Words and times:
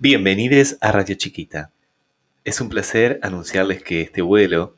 Bienvenidos 0.00 0.76
a 0.80 0.92
Radio 0.92 1.16
Chiquita. 1.16 1.72
Es 2.44 2.60
un 2.60 2.68
placer 2.68 3.18
anunciarles 3.20 3.82
que 3.82 4.00
este 4.00 4.22
vuelo 4.22 4.76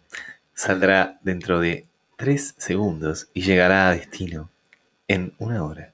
saldrá 0.54 1.18
dentro 1.22 1.60
de 1.60 1.84
tres 2.16 2.54
segundos 2.56 3.28
y 3.34 3.42
llegará 3.42 3.88
a 3.88 3.92
destino 3.92 4.48
en 5.08 5.34
una 5.36 5.62
hora. 5.62 5.92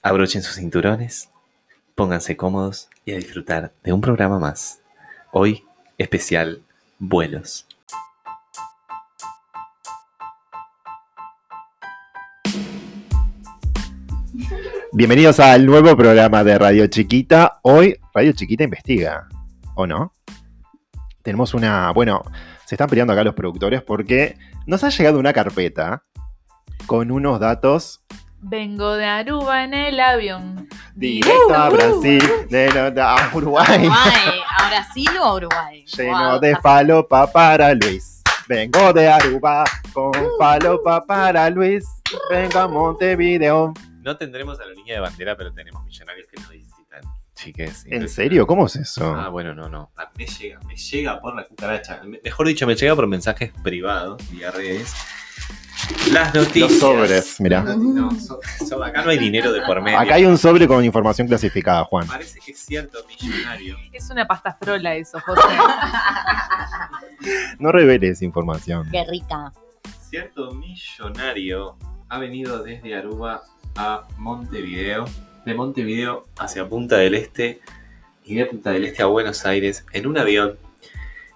Abrochen 0.00 0.44
sus 0.44 0.54
cinturones, 0.54 1.28
pónganse 1.96 2.36
cómodos 2.36 2.88
y 3.04 3.14
a 3.14 3.16
disfrutar 3.16 3.72
de 3.82 3.92
un 3.92 4.00
programa 4.00 4.38
más. 4.38 4.80
Hoy, 5.32 5.64
especial 5.98 6.62
Vuelos. 7.00 7.66
Bienvenidos 14.92 15.40
al 15.40 15.66
nuevo 15.66 15.96
programa 15.96 16.44
de 16.44 16.58
Radio 16.58 16.86
Chiquita. 16.86 17.58
Hoy 17.62 17.99
Radio 18.14 18.32
Chiquita 18.32 18.64
investiga, 18.64 19.28
¿o 19.74 19.86
no? 19.86 20.12
Tenemos 21.22 21.54
una, 21.54 21.90
bueno, 21.92 22.22
se 22.64 22.74
están 22.74 22.88
peleando 22.88 23.12
acá 23.12 23.22
los 23.24 23.34
productores 23.34 23.82
porque 23.82 24.36
nos 24.66 24.82
ha 24.84 24.88
llegado 24.90 25.18
una 25.18 25.32
carpeta 25.32 26.02
con 26.86 27.10
unos 27.10 27.38
datos 27.40 28.00
Vengo 28.42 28.94
de 28.94 29.04
Aruba 29.04 29.64
en 29.64 29.74
el 29.74 30.00
avión. 30.00 30.66
directo 30.94 31.54
a 31.54 31.68
Uh, 31.68 31.72
uh. 31.72 31.76
Brasil, 31.76 32.22
de, 32.48 32.68
no- 32.94 33.02
a 33.02 33.30
Uruguay, 33.34 33.80
Uruguay. 33.80 34.40
¿A 34.58 34.68
Brasil 34.70 35.08
o 35.20 35.24
a 35.24 35.34
Uruguay? 35.34 35.84
lleno 35.86 36.30
Wow. 36.32 36.40
de 36.40 36.56
falopa 36.56 37.30
para 37.30 37.74
Luis. 37.74 38.22
Vengo 38.48 38.92
de 38.94 39.08
Aruba 39.10 39.64
con 39.92 40.08
Uh. 40.16 40.38
falopa 40.38 41.04
para 41.06 41.50
Luis. 41.50 41.84
Vengo 42.30 42.58
a 42.60 42.66
Montevideo. 42.66 43.74
No 44.00 44.16
tendremos 44.16 44.58
aerolínea 44.58 44.94
de 44.94 45.00
bandera, 45.00 45.36
pero 45.36 45.52
tenemos 45.52 45.84
millonarios 45.84 46.26
que 46.26 46.40
nos 46.40 46.48
visitan. 46.50 47.02
Chiques. 47.42 47.84
¿En 47.86 48.08
serio? 48.08 48.46
¿Cómo 48.46 48.66
es 48.66 48.76
eso? 48.76 49.14
Ah, 49.14 49.28
bueno, 49.28 49.54
no, 49.54 49.68
no. 49.68 49.90
Ah, 49.96 50.10
Me 50.16 50.26
llega, 50.26 50.60
me 50.66 50.76
llega 50.76 51.20
por 51.20 51.34
la 51.34 51.44
cucaracha. 51.44 52.00
Me- 52.04 52.20
Mejor 52.22 52.46
dicho, 52.46 52.66
me 52.66 52.74
llega 52.74 52.94
por 52.94 53.06
mensajes 53.06 53.52
privados 53.62 54.22
vía 54.30 54.50
redes. 54.50 54.92
Las 56.12 56.34
noticias. 56.34 56.70
Los 56.70 56.78
sobres, 56.80 57.40
mirá. 57.40 57.62
Las 57.64 57.76
noti- 57.76 57.94
no, 57.94 58.10
so- 58.20 58.38
so- 58.68 58.84
acá 58.84 59.02
no 59.02 59.10
hay 59.10 59.18
dinero 59.18 59.50
de 59.52 59.62
por 59.62 59.80
medio. 59.80 59.98
Acá 59.98 60.16
hay 60.16 60.26
un 60.26 60.36
sobre 60.36 60.68
con 60.68 60.84
información 60.84 61.26
clasificada, 61.26 61.84
Juan. 61.84 62.06
Parece 62.06 62.38
que 62.38 62.52
es 62.52 62.58
cierto 62.58 62.98
millonario. 63.08 63.76
Es 63.92 64.10
una 64.10 64.26
pasta 64.26 64.56
frola 64.60 64.94
eso, 64.94 65.18
José. 65.20 65.42
No 67.58 67.72
reveles 67.72 68.22
información. 68.22 68.88
Qué 68.90 69.04
rica. 69.08 69.52
Cierto 70.08 70.52
millonario 70.52 71.76
ha 72.08 72.18
venido 72.18 72.62
desde 72.62 72.94
Aruba 72.96 73.42
a 73.76 74.02
Montevideo, 74.18 75.04
de 75.50 75.56
Montevideo 75.56 76.26
hacia 76.38 76.68
Punta 76.68 76.96
del 76.96 77.14
Este 77.14 77.60
y 78.24 78.34
de 78.34 78.46
Punta 78.46 78.70
del 78.70 78.84
Este 78.84 79.02
a 79.02 79.06
Buenos 79.06 79.44
Aires 79.44 79.84
en 79.92 80.06
un 80.06 80.16
avión 80.16 80.56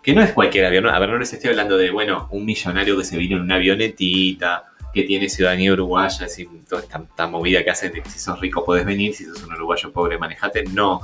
que 0.03 0.15
no 0.15 0.23
es 0.23 0.33
cualquier 0.33 0.67
avión. 0.67 0.87
A 0.87 0.99
ver, 0.99 1.09
no 1.09 1.19
les 1.19 1.33
estoy 1.33 1.51
hablando 1.51 1.77
de, 1.77 1.91
bueno, 1.91 2.29
un 2.31 2.45
millonario 2.45 2.97
que 2.97 3.05
se 3.05 3.17
vino 3.17 3.37
en 3.37 3.43
una 3.43 3.57
avionetita, 3.57 4.65
que 4.93 5.03
tiene 5.03 5.29
ciudadanía 5.29 5.73
uruguaya, 5.73 6.27
es 6.27 6.47
toda 6.69 6.83
esta, 6.83 6.99
esta 6.99 7.27
movida 7.27 7.65
que 7.65 7.71
hacen 7.71 7.93
de 7.93 8.03
que 8.03 8.11
si 8.11 8.19
sos 8.19 8.39
rico 8.41 8.65
podés 8.65 8.87
venir, 8.87 9.15
si 9.15 9.25
sos 9.25 9.43
un 9.43 9.53
uruguayo 9.53 9.91
pobre 9.93 10.19
manejate. 10.19 10.65
No, 10.65 11.01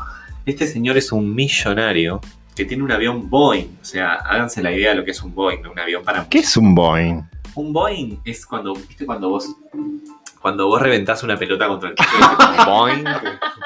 este 0.46 0.66
señor 0.66 0.96
es 0.96 1.10
un 1.10 1.34
millonario 1.34 2.20
que 2.54 2.64
tiene 2.64 2.84
un 2.84 2.92
avión 2.92 3.28
Boeing. 3.28 3.78
O 3.80 3.84
sea, 3.84 4.14
háganse 4.14 4.62
la 4.62 4.70
idea 4.70 4.90
de 4.90 4.96
lo 4.96 5.04
que 5.04 5.10
es 5.10 5.22
un 5.22 5.34
Boeing, 5.34 5.62
¿no? 5.62 5.72
un 5.72 5.78
avión 5.78 6.04
para 6.04 6.28
¿Qué 6.28 6.38
es 6.38 6.56
un 6.56 6.74
Boeing? 6.74 7.22
un 7.54 7.72
Boeing 7.72 8.18
es 8.24 8.46
cuando, 8.46 8.74
¿viste? 8.74 9.04
Cuando 9.06 9.30
vos, 9.30 9.56
cuando 10.40 10.66
vos 10.66 10.80
reventás 10.80 11.22
una 11.22 11.36
pelota 11.36 11.68
contra 11.68 11.90
el 11.90 11.94
como 11.94 12.64
Boeing, 12.66 13.04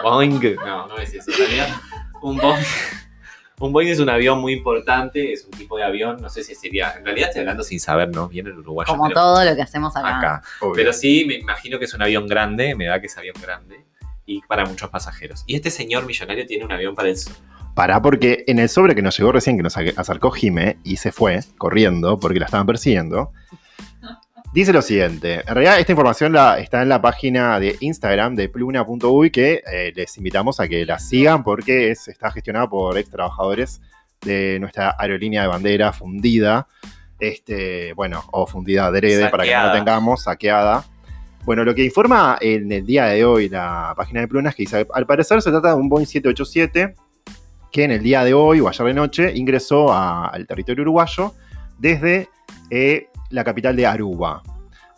Boeing. 0.02 0.56
No, 0.56 0.86
no 0.88 0.98
es 0.98 1.14
eso. 1.14 1.30
En 1.30 1.38
realidad, 1.38 1.68
un 2.22 2.36
Boeing, 2.36 2.64
un 3.60 3.72
Boeing 3.72 3.88
es 3.88 4.00
un 4.00 4.08
avión 4.08 4.40
muy 4.40 4.52
importante, 4.52 5.32
es 5.32 5.44
un 5.44 5.52
tipo 5.52 5.76
de 5.76 5.84
avión, 5.84 6.18
no 6.20 6.28
sé 6.28 6.42
si 6.42 6.54
sería, 6.54 6.94
en 6.98 7.04
realidad 7.04 7.28
estoy 7.28 7.40
hablando 7.40 7.62
sin 7.62 7.78
saber, 7.80 8.10
¿no? 8.14 8.28
Bien 8.28 8.46
el 8.46 8.58
uruguayo. 8.58 8.90
Como 8.90 9.04
pero- 9.08 9.20
todo 9.20 9.44
lo 9.44 9.54
que 9.54 9.62
hacemos 9.62 9.96
acá. 9.96 10.18
acá. 10.18 10.42
Pero 10.74 10.92
sí, 10.92 11.24
me 11.26 11.34
imagino 11.34 11.78
que 11.78 11.84
es 11.84 11.94
un 11.94 12.02
avión 12.02 12.26
grande, 12.26 12.74
me 12.74 12.86
da 12.86 13.00
que 13.00 13.06
es 13.06 13.16
avión 13.16 13.36
grande. 13.40 13.84
Y 14.26 14.40
para 14.42 14.64
muchos 14.64 14.88
pasajeros. 14.88 15.44
Y 15.46 15.54
este 15.54 15.70
señor 15.70 16.06
millonario 16.06 16.46
tiene 16.46 16.64
un 16.64 16.72
avión 16.72 16.94
para 16.94 17.08
el 17.10 17.16
Pará, 17.74 18.00
porque 18.00 18.44
en 18.46 18.60
el 18.60 18.68
sobre 18.68 18.94
que 18.94 19.02
nos 19.02 19.18
llegó 19.18 19.32
recién, 19.32 19.56
que 19.56 19.62
nos 19.64 19.76
acercó 19.76 20.30
Jime 20.30 20.78
y 20.84 20.96
se 20.96 21.10
fue 21.10 21.40
corriendo 21.58 22.18
porque 22.20 22.38
la 22.38 22.46
estaban 22.46 22.66
persiguiendo, 22.66 23.32
dice 24.54 24.72
lo 24.72 24.80
siguiente. 24.82 25.40
En 25.46 25.54
realidad, 25.54 25.78
esta 25.80 25.92
información 25.92 26.32
la, 26.32 26.58
está 26.58 26.80
en 26.82 26.88
la 26.88 27.00
página 27.02 27.58
de 27.60 27.76
Instagram 27.80 28.34
de 28.36 28.48
pluna.uy 28.48 29.30
que 29.30 29.62
eh, 29.70 29.92
les 29.94 30.16
invitamos 30.16 30.60
a 30.60 30.68
que 30.68 30.86
la 30.86 30.98
sigan 30.98 31.42
porque 31.44 31.90
es, 31.90 32.08
está 32.08 32.30
gestionada 32.30 32.68
por 32.68 32.96
ex 32.96 33.10
trabajadores 33.10 33.80
de 34.22 34.58
nuestra 34.60 34.94
aerolínea 34.98 35.42
de 35.42 35.48
bandera 35.48 35.92
fundida. 35.92 36.66
Este, 37.20 37.92
bueno, 37.94 38.22
o 38.32 38.46
fundida 38.46 38.86
adrede 38.86 39.28
para 39.30 39.44
que 39.44 39.50
no 39.50 39.56
la 39.56 39.72
tengamos, 39.78 40.22
saqueada. 40.24 40.84
Bueno, 41.44 41.64
lo 41.64 41.74
que 41.74 41.84
informa 41.84 42.38
en 42.40 42.72
el 42.72 42.86
día 42.86 43.04
de 43.06 43.24
hoy 43.24 43.48
la 43.48 43.92
página 43.96 44.20
de 44.20 44.28
Pluna 44.28 44.48
es 44.50 44.54
que 44.56 44.62
dice, 44.62 44.86
al 44.94 45.06
parecer 45.06 45.42
se 45.42 45.50
trata 45.50 45.68
de 45.68 45.74
un 45.74 45.88
Boeing 45.88 46.06
787 46.06 46.94
que 47.70 47.84
en 47.84 47.90
el 47.90 48.02
día 48.02 48.24
de 48.24 48.32
hoy 48.34 48.60
o 48.60 48.68
ayer 48.68 48.86
de 48.86 48.94
noche 48.94 49.32
ingresó 49.34 49.92
a- 49.92 50.28
al 50.28 50.46
territorio 50.46 50.82
uruguayo 50.82 51.34
desde 51.78 52.28
eh, 52.70 53.08
la 53.34 53.44
capital 53.44 53.76
de 53.76 53.86
Aruba. 53.86 54.42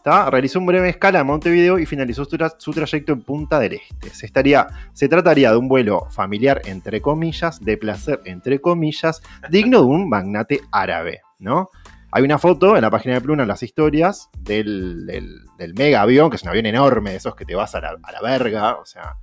¿Tá? 0.04 0.30
Realizó 0.30 0.60
un 0.60 0.66
breve 0.66 0.88
escala 0.88 1.19
en 1.19 1.26
Montevideo 1.26 1.80
y 1.80 1.86
finalizó 1.86 2.24
su, 2.24 2.36
tra- 2.36 2.54
su 2.58 2.70
trayecto 2.72 3.12
en 3.12 3.22
Punta 3.22 3.58
del 3.58 3.72
Este. 3.72 4.10
Se, 4.10 4.26
estaría, 4.26 4.69
se 4.92 5.08
trataría 5.08 5.50
de 5.50 5.56
un 5.56 5.66
vuelo 5.66 6.06
familiar, 6.10 6.62
entre 6.66 7.00
comillas, 7.00 7.60
de 7.60 7.76
placer, 7.76 8.20
entre 8.25 8.60
comillas, 8.60 9.20
digno 9.50 9.80
de 9.80 9.86
un 9.86 10.08
magnate 10.08 10.60
árabe, 10.70 11.22
¿no? 11.41 11.70
Hay 12.12 12.22
una 12.22 12.38
foto 12.38 12.76
en 12.76 12.82
la 12.82 12.91
página 12.91 13.16
de 13.16 13.20
Pluna, 13.20 13.42
en 13.42 13.48
las 13.48 13.64
historias, 13.64 14.30
del, 14.38 15.06
del, 15.06 15.41
del 15.58 15.75
mega 15.75 16.02
avión, 16.02 16.30
que 16.30 16.36
es 16.36 16.42
un 16.44 16.50
avión 16.50 16.66
enorme, 16.66 17.10
de 17.10 17.16
esos 17.16 17.34
que 17.34 17.44
te 17.44 17.56
vas 17.56 17.75
a 17.75 17.80
la, 17.80 17.96
a 18.00 18.12
la 18.12 18.20
verga, 18.22 18.76
o 18.76 18.86
sea, 18.86 19.16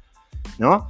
¿no? 0.60 0.90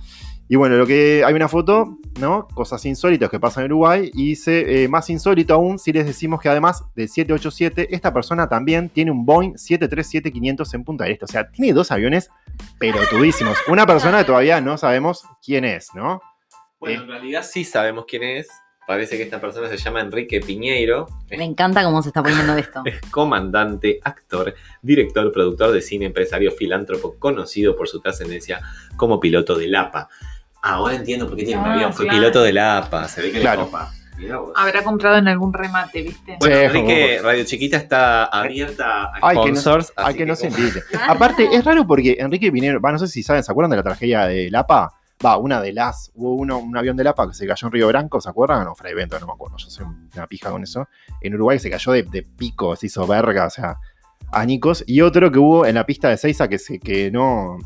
Y 0.53 0.55
bueno, 0.55 0.77
lo 0.77 0.85
que 0.85 1.23
hay 1.25 1.33
una 1.33 1.47
foto, 1.47 1.97
¿no? 2.19 2.47
Cosas 2.53 2.85
insólitas 2.85 3.27
que 3.31 3.39
pasan 3.39 3.65
en 3.65 3.71
Uruguay. 3.71 4.11
Y 4.13 4.27
dice, 4.27 4.83
eh, 4.83 4.87
más 4.87 5.09
insólito 5.09 5.55
aún, 5.55 5.79
si 5.79 5.91
les 5.91 6.05
decimos 6.05 6.39
que 6.39 6.47
además 6.47 6.83
del 6.95 7.09
787, 7.09 7.87
esta 7.95 8.13
persona 8.13 8.47
también 8.47 8.89
tiene 8.89 9.09
un 9.09 9.25
Boeing 9.25 9.53
737-500 9.53 10.75
en 10.75 10.83
Punta 10.83 11.05
del 11.05 11.13
Este. 11.13 11.25
O 11.25 11.27
sea, 11.27 11.49
tiene 11.49 11.73
dos 11.73 11.91
aviones 11.91 12.29
pelotudísimos. 12.77 13.57
Una 13.67 13.87
persona 13.87 14.19
que 14.19 14.25
todavía 14.25 14.61
no 14.61 14.77
sabemos 14.77 15.23
quién 15.43 15.65
es, 15.65 15.87
¿no? 15.95 16.21
Bueno, 16.79 17.01
en 17.01 17.07
realidad 17.07 17.41
sí 17.41 17.63
sabemos 17.63 18.05
quién 18.07 18.21
es. 18.21 18.47
Parece 18.85 19.17
que 19.17 19.23
esta 19.23 19.41
persona 19.41 19.67
se 19.69 19.77
llama 19.77 20.01
Enrique 20.01 20.39
Piñeiro. 20.39 21.07
Me 21.31 21.45
encanta 21.45 21.83
cómo 21.83 22.03
se 22.03 22.09
está 22.09 22.21
poniendo 22.21 22.55
esto. 22.57 22.83
Es 22.85 23.01
comandante, 23.09 23.99
actor, 24.03 24.53
director, 24.83 25.31
productor 25.31 25.71
de 25.71 25.81
cine, 25.81 26.05
empresario, 26.05 26.51
filántropo, 26.51 27.15
conocido 27.17 27.75
por 27.75 27.87
su 27.87 28.01
trascendencia 28.01 28.61
como 28.97 29.19
piloto 29.19 29.57
del 29.57 29.73
APA. 30.63 30.75
Ahora 30.75 30.95
entiendo 30.95 31.27
por 31.27 31.35
qué 31.37 31.43
tiene 31.43 31.61
un 31.61 31.67
Ah, 31.67 31.73
avión. 31.73 31.93
Fue 31.93 32.05
claro. 32.05 32.19
piloto 32.19 32.43
del 32.43 32.57
APA. 32.57 33.07
Se 33.07 33.21
ve 33.21 33.31
que 33.31 33.41
Claro. 33.41 33.61
le 33.61 33.65
copa. 33.67 33.91
Mirá 34.17 34.37
vos. 34.37 34.53
Habrá 34.55 34.83
comprado 34.83 35.17
en 35.17 35.27
algún 35.27 35.51
remate, 35.53 36.01
¿viste? 36.03 36.37
Bueno, 36.39 36.55
Sí, 36.55 36.61
Enrique, 36.63 37.19
Radio 37.23 37.43
Chiquita 37.45 37.77
está 37.77 38.25
abierta 38.25 39.05
a 39.05 39.11
Ay, 39.21 39.37
que 39.43 39.51
no- 39.51 39.57
sponsors. 39.59 39.91
Ay, 39.97 40.05
así 40.09 40.17
que 40.19 40.25
no 40.25 40.35
se 40.35 40.47
como- 40.49 40.59
invite. 40.59 40.81
Aparte, 41.07 41.49
es 41.51 41.65
raro 41.65 41.85
porque 41.87 42.17
Enrique 42.19 42.51
Pinero, 42.51 42.79
va, 42.79 42.91
no 42.91 42.99
sé 42.99 43.07
si 43.07 43.23
saben, 43.23 43.43
¿se 43.43 43.51
acuerdan 43.51 43.71
de 43.71 43.77
la 43.77 43.83
tragedia 43.83 44.25
de 44.27 44.49
Lapa? 44.51 44.93
Va, 45.25 45.37
una 45.37 45.59
de 45.61 45.73
las, 45.73 46.11
hubo 46.15 46.35
uno, 46.35 46.59
un 46.59 46.77
avión 46.77 46.95
de 46.95 47.03
Lapa 47.03 47.27
que 47.27 47.33
se 47.33 47.47
cayó 47.47 47.67
en 47.67 47.71
Río 47.73 47.87
Branco, 47.87 48.21
¿se 48.21 48.29
acuerdan? 48.29 48.67
O 48.67 48.75
Fray 48.75 48.93
Bento, 48.93 49.19
no 49.19 49.25
me 49.27 49.33
acuerdo, 49.33 49.57
yo 49.57 49.69
soy 49.69 49.85
una 50.15 50.27
pija 50.27 50.51
con 50.51 50.61
eso. 50.63 50.87
En 51.21 51.33
Uruguay 51.33 51.57
se 51.59 51.69
cayó 51.71 51.91
de, 51.93 52.03
de 52.03 52.21
pico, 52.23 52.75
se 52.75 52.85
hizo 52.87 53.07
verga, 53.07 53.45
o 53.45 53.49
sea, 53.49 53.77
añicos. 54.31 54.83
Y 54.85 55.01
otro 55.01 55.31
que 55.31 55.39
hubo 55.39 55.65
en 55.65 55.75
la 55.75 55.85
pista 55.85 56.09
de 56.09 56.17
Seiza 56.17 56.47
que, 56.47 56.59
se, 56.59 56.77
que 56.79 57.09
no 57.09 57.57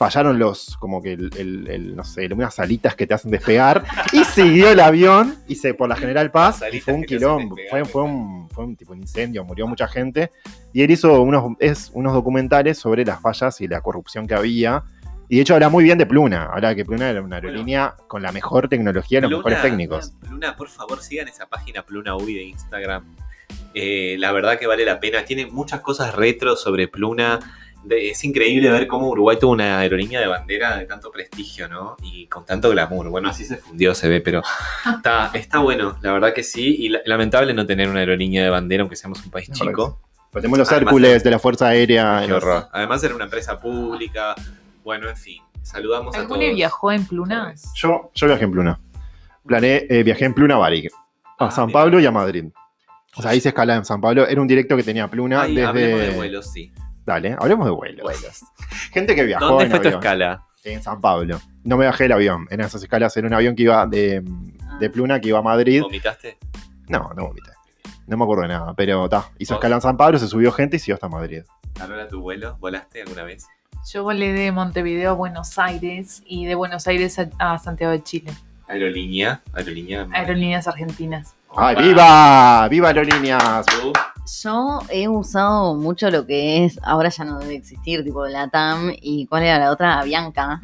fallaron 0.00 0.38
los, 0.38 0.78
como 0.78 1.02
que 1.02 1.12
el, 1.12 1.30
el- 1.36 1.68
el, 1.68 1.94
no 1.94 2.04
sé, 2.04 2.26
unas 2.32 2.58
alitas 2.58 2.94
que 2.94 3.06
te 3.06 3.12
hacen 3.12 3.30
despegar. 3.30 3.84
y 4.14 4.24
siguió 4.24 4.70
el 4.70 4.80
avión, 4.80 5.36
y 5.46 5.56
se 5.56 5.74
por 5.74 5.90
la 5.90 5.94
General 5.96 6.30
Paz, 6.30 6.62
y 6.72 6.80
fue 6.80 6.94
un 6.94 7.04
quilombo, 7.04 7.54
fue, 7.68 7.84
fue 7.84 8.02
un, 8.04 8.48
fue 8.48 8.64
un 8.64 8.76
tipo 8.76 8.94
de 8.94 9.00
incendio, 9.00 9.44
murió 9.44 9.66
mucha 9.66 9.86
gente. 9.86 10.30
Y 10.72 10.80
él 10.82 10.90
hizo 10.90 11.20
unos, 11.20 11.54
es, 11.58 11.90
unos 11.92 12.14
documentales 12.14 12.78
sobre 12.78 13.04
las 13.04 13.20
fallas 13.20 13.60
y 13.60 13.68
la 13.68 13.82
corrupción 13.82 14.26
que 14.26 14.32
había. 14.34 14.84
Y 15.28 15.36
de 15.36 15.42
hecho 15.42 15.52
habla 15.52 15.68
muy 15.68 15.84
bien 15.84 15.98
de 15.98 16.06
Pluna. 16.06 16.48
Habla 16.50 16.74
que 16.74 16.84
Pluna 16.86 17.10
era 17.10 17.20
una 17.20 17.36
aerolínea 17.36 17.94
con 18.08 18.22
la 18.22 18.32
mejor 18.32 18.68
tecnología 18.70 19.18
y 19.18 19.22
los 19.22 19.30
mejores 19.32 19.60
técnicos. 19.62 20.12
Pluna, 20.26 20.56
por 20.56 20.68
favor, 20.68 21.02
sigan 21.02 21.28
esa 21.28 21.44
página 21.46 21.82
Pluna 21.82 22.16
UI 22.16 22.34
de 22.34 22.42
Instagram. 22.44 23.04
Eh, 23.74 24.16
la 24.18 24.32
verdad 24.32 24.58
que 24.58 24.66
vale 24.66 24.84
la 24.86 24.98
pena. 24.98 25.24
Tiene 25.26 25.44
muchas 25.46 25.80
cosas 25.82 26.14
retro 26.14 26.56
sobre 26.56 26.88
Pluna. 26.88 27.38
De- 27.84 28.10
es 28.10 28.22
increíble 28.24 28.70
ver 28.70 28.86
cómo 28.86 29.08
Uruguay 29.08 29.38
tuvo 29.40 29.52
una 29.52 29.78
aerolínea 29.78 30.20
de 30.20 30.26
bandera 30.26 30.76
de 30.76 30.84
tanto 30.86 31.10
prestigio, 31.10 31.66
¿no? 31.68 31.96
Y 32.02 32.26
con 32.26 32.44
tanto 32.44 32.68
glamour. 32.70 33.08
Bueno, 33.08 33.28
así 33.30 33.44
se 33.44 33.56
fundió, 33.56 33.94
se 33.94 34.08
ve, 34.08 34.20
pero 34.20 34.42
está, 34.96 35.30
está 35.34 35.58
bueno, 35.60 35.96
la 36.02 36.12
verdad 36.12 36.32
que 36.34 36.42
sí. 36.42 36.76
Y 36.78 36.88
la- 36.90 37.00
lamentable 37.06 37.54
no 37.54 37.64
tener 37.66 37.88
una 37.88 38.00
aerolínea 38.00 38.44
de 38.44 38.50
bandera, 38.50 38.82
aunque 38.82 38.96
seamos 38.96 39.24
un 39.24 39.30
país 39.30 39.50
chico. 39.52 39.98
Pero 40.30 40.42
tenemos 40.42 40.58
los 40.58 40.68
Además- 40.70 40.82
Hércules 40.92 41.24
de 41.24 41.30
la 41.30 41.38
Fuerza 41.38 41.68
Aérea. 41.68 42.22
Qué 42.26 42.32
horror. 42.32 42.68
Además 42.72 43.02
era 43.02 43.14
una 43.14 43.24
empresa 43.24 43.58
pública. 43.58 44.34
Bueno, 44.84 45.08
en 45.08 45.16
fin. 45.16 45.42
Saludamos 45.62 46.14
a 46.14 46.18
todos. 46.26 46.30
¿Alguno 46.38 46.54
viajó 46.54 46.92
en 46.92 47.04
Pluna? 47.06 47.54
Yo, 47.74 48.10
yo 48.14 48.26
viajé 48.26 48.44
en 48.44 48.52
Pluna. 48.52 48.80
Planeé, 49.46 49.86
eh, 49.90 50.02
viajé 50.02 50.26
en 50.26 50.34
Pluna 50.34 50.54
a 50.54 50.58
Bari, 50.58 50.86
a 51.38 51.46
Ah, 51.46 51.50
San 51.50 51.66
mira. 51.66 51.80
Pablo 51.80 51.98
y 52.00 52.06
a 52.06 52.10
Madrid. 52.10 52.44
O 53.16 53.22
sea, 53.22 53.32
ahí 53.32 53.40
se 53.40 53.48
escala 53.48 53.74
en 53.74 53.84
San 53.84 54.00
Pablo. 54.00 54.26
Era 54.26 54.40
un 54.40 54.46
directo 54.46 54.76
que 54.76 54.82
tenía 54.84 55.08
Pluna 55.08 55.42
Ay, 55.42 55.58
hablemos 55.60 55.74
desde. 55.74 56.10
de 56.10 56.16
vuelos, 56.16 56.52
sí. 56.52 56.72
Dale, 57.06 57.36
hablemos 57.38 57.66
de 57.66 57.72
vuelos. 57.72 58.12
Gente 58.92 59.14
que 59.14 59.24
viajó 59.24 59.46
¿Dónde 59.46 59.64
en 59.64 59.70
fue 59.70 59.80
tu 59.80 59.88
avión. 59.88 60.00
escala? 60.00 60.44
En 60.64 60.82
San 60.82 61.00
Pablo. 61.00 61.40
No 61.64 61.76
me 61.76 61.86
bajé 61.86 62.04
del 62.04 62.12
avión. 62.12 62.46
En 62.50 62.60
esas 62.60 62.82
escalas 62.82 63.16
era 63.16 63.26
un 63.26 63.34
avión 63.34 63.56
que 63.56 63.62
iba 63.64 63.86
de, 63.86 64.22
de 64.78 64.90
Pluna, 64.90 65.20
que 65.20 65.28
iba 65.28 65.38
a 65.38 65.42
Madrid. 65.42 65.80
¿Vomitaste? 65.82 66.36
No, 66.88 67.10
no 67.16 67.28
vomité. 67.28 67.50
No 68.06 68.16
me 68.16 68.24
acuerdo 68.24 68.42
de 68.42 68.48
nada, 68.48 68.74
pero 68.74 69.04
está. 69.04 69.30
Hizo 69.38 69.54
Vos. 69.54 69.58
escala 69.60 69.76
en 69.76 69.80
San 69.82 69.96
Pablo, 69.96 70.18
se 70.18 70.26
subió 70.28 70.52
gente 70.52 70.76
y 70.76 70.78
siguió 70.80 70.94
hasta 70.94 71.08
Madrid. 71.08 71.42
¿Carola, 71.74 72.08
tu 72.08 72.20
vuelo? 72.20 72.56
¿Volaste 72.60 73.02
alguna 73.02 73.22
vez? 73.22 73.46
Yo 73.92 74.02
volé 74.02 74.32
de 74.34 74.52
Montevideo 74.52 75.10
a 75.10 75.14
Buenos 75.14 75.58
Aires 75.58 76.22
y 76.26 76.44
de 76.44 76.54
Buenos 76.54 76.86
Aires 76.86 77.18
a, 77.18 77.30
a 77.38 77.58
Santiago 77.58 77.92
de 77.92 78.02
Chile. 78.02 78.32
Aerolínea. 78.68 79.40
Aerolínea. 79.54 80.06
Aerolíneas 80.12 80.68
argentinas. 80.68 81.34
¡Ay, 81.56 81.74
Opa. 81.74 81.82
viva! 81.84 82.68
¡Viva 82.68 82.88
Aerolíneas! 82.88 83.66
¿Tú? 83.66 83.92
Yo 84.42 84.80
he 84.90 85.08
usado 85.08 85.74
mucho 85.74 86.10
lo 86.10 86.26
que 86.26 86.64
es, 86.64 86.78
ahora 86.82 87.08
ya 87.08 87.24
no 87.24 87.38
debe 87.38 87.54
existir, 87.54 88.04
tipo 88.04 88.26
la 88.26 88.48
TAM 88.48 88.92
y 89.00 89.26
cuál 89.26 89.42
era 89.44 89.58
la 89.58 89.70
otra, 89.70 90.02
Bianca. 90.04 90.60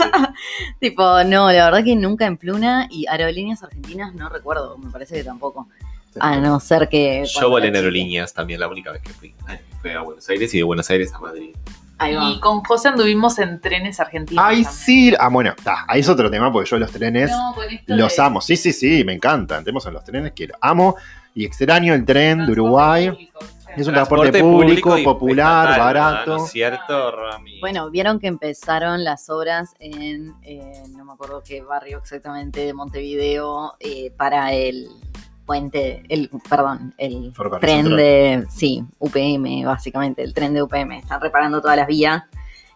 tipo, 0.80 1.22
no, 1.24 1.52
la 1.52 1.64
verdad 1.66 1.84
que 1.84 1.94
nunca 1.94 2.26
en 2.26 2.36
Pluna 2.36 2.88
y 2.90 3.06
aerolíneas 3.06 3.62
argentinas 3.62 4.14
no 4.14 4.28
recuerdo, 4.28 4.76
me 4.78 4.90
parece 4.90 5.16
que 5.16 5.24
tampoco. 5.24 5.68
A 6.18 6.36
no 6.38 6.58
ser 6.58 6.88
que. 6.88 7.24
Yo 7.24 7.50
volé 7.50 7.68
en 7.68 7.76
aerolíneas 7.76 8.34
también, 8.34 8.58
la 8.58 8.68
única 8.68 8.90
vez 8.90 9.02
que 9.02 9.12
fui. 9.12 9.34
Fue 9.80 9.94
a 9.94 10.00
Buenos 10.00 10.28
Aires 10.28 10.52
y 10.54 10.58
de 10.58 10.64
Buenos 10.64 10.90
Aires 10.90 11.12
a 11.14 11.20
Madrid. 11.20 11.54
Ahí 11.98 12.14
va. 12.14 12.30
Y 12.30 12.40
con 12.40 12.64
José 12.64 12.88
anduvimos 12.88 13.38
en 13.38 13.60
trenes 13.60 14.00
argentinos. 14.00 14.42
¡Ay, 14.44 14.64
también. 14.64 14.72
sí! 14.72 15.14
Ah, 15.20 15.28
bueno, 15.28 15.50
está. 15.56 15.84
Ahí 15.86 16.00
es 16.00 16.08
otro 16.08 16.30
tema 16.30 16.50
porque 16.50 16.68
yo 16.68 16.78
los 16.78 16.90
trenes 16.90 17.30
No, 17.30 17.52
con 17.54 17.68
esto 17.68 17.94
los 17.94 18.16
de 18.16 18.22
amo. 18.22 18.40
Sí, 18.40 18.56
sí, 18.56 18.72
sí, 18.72 19.04
me 19.04 19.12
encanta. 19.12 19.58
Entremos 19.58 19.86
en 19.86 19.92
los 19.92 20.02
trenes, 20.02 20.32
quiero. 20.34 20.54
Amo 20.60 20.96
y 21.34 21.44
extraño 21.44 21.94
el 21.94 22.04
tren 22.04 22.38
de 22.38 22.44
transporte 22.44 22.60
Uruguay. 22.60 23.08
público. 23.10 23.40
Es 23.76 23.86
un 23.86 23.94
transporte 23.94 24.40
público, 24.40 24.98
y 24.98 25.04
popular, 25.04 25.70
estatal, 25.70 25.94
barato. 25.94 26.38
¿No 26.38 26.44
es 26.44 26.50
cierto, 26.50 27.12
Rami? 27.12 27.60
Bueno, 27.60 27.88
vieron 27.90 28.18
que 28.18 28.26
empezaron 28.26 29.04
las 29.04 29.30
obras 29.30 29.74
en, 29.78 30.34
eh, 30.42 30.82
no 30.96 31.04
me 31.04 31.12
acuerdo 31.12 31.40
qué 31.46 31.62
barrio 31.62 31.98
exactamente 31.98 32.66
de 32.66 32.74
Montevideo, 32.74 33.74
eh, 33.78 34.12
para 34.16 34.52
el 34.52 34.88
puente, 35.46 36.02
el, 36.08 36.30
perdón, 36.48 36.94
el 36.98 37.32
tren 37.60 37.86
Central. 37.86 37.96
de, 37.96 38.46
sí, 38.50 38.84
UPM, 38.98 39.64
básicamente, 39.64 40.22
el 40.22 40.34
tren 40.34 40.52
de 40.52 40.62
UPM. 40.62 40.98
Están 40.98 41.20
reparando 41.20 41.60
todas 41.60 41.76
las 41.76 41.86
vías. 41.86 42.24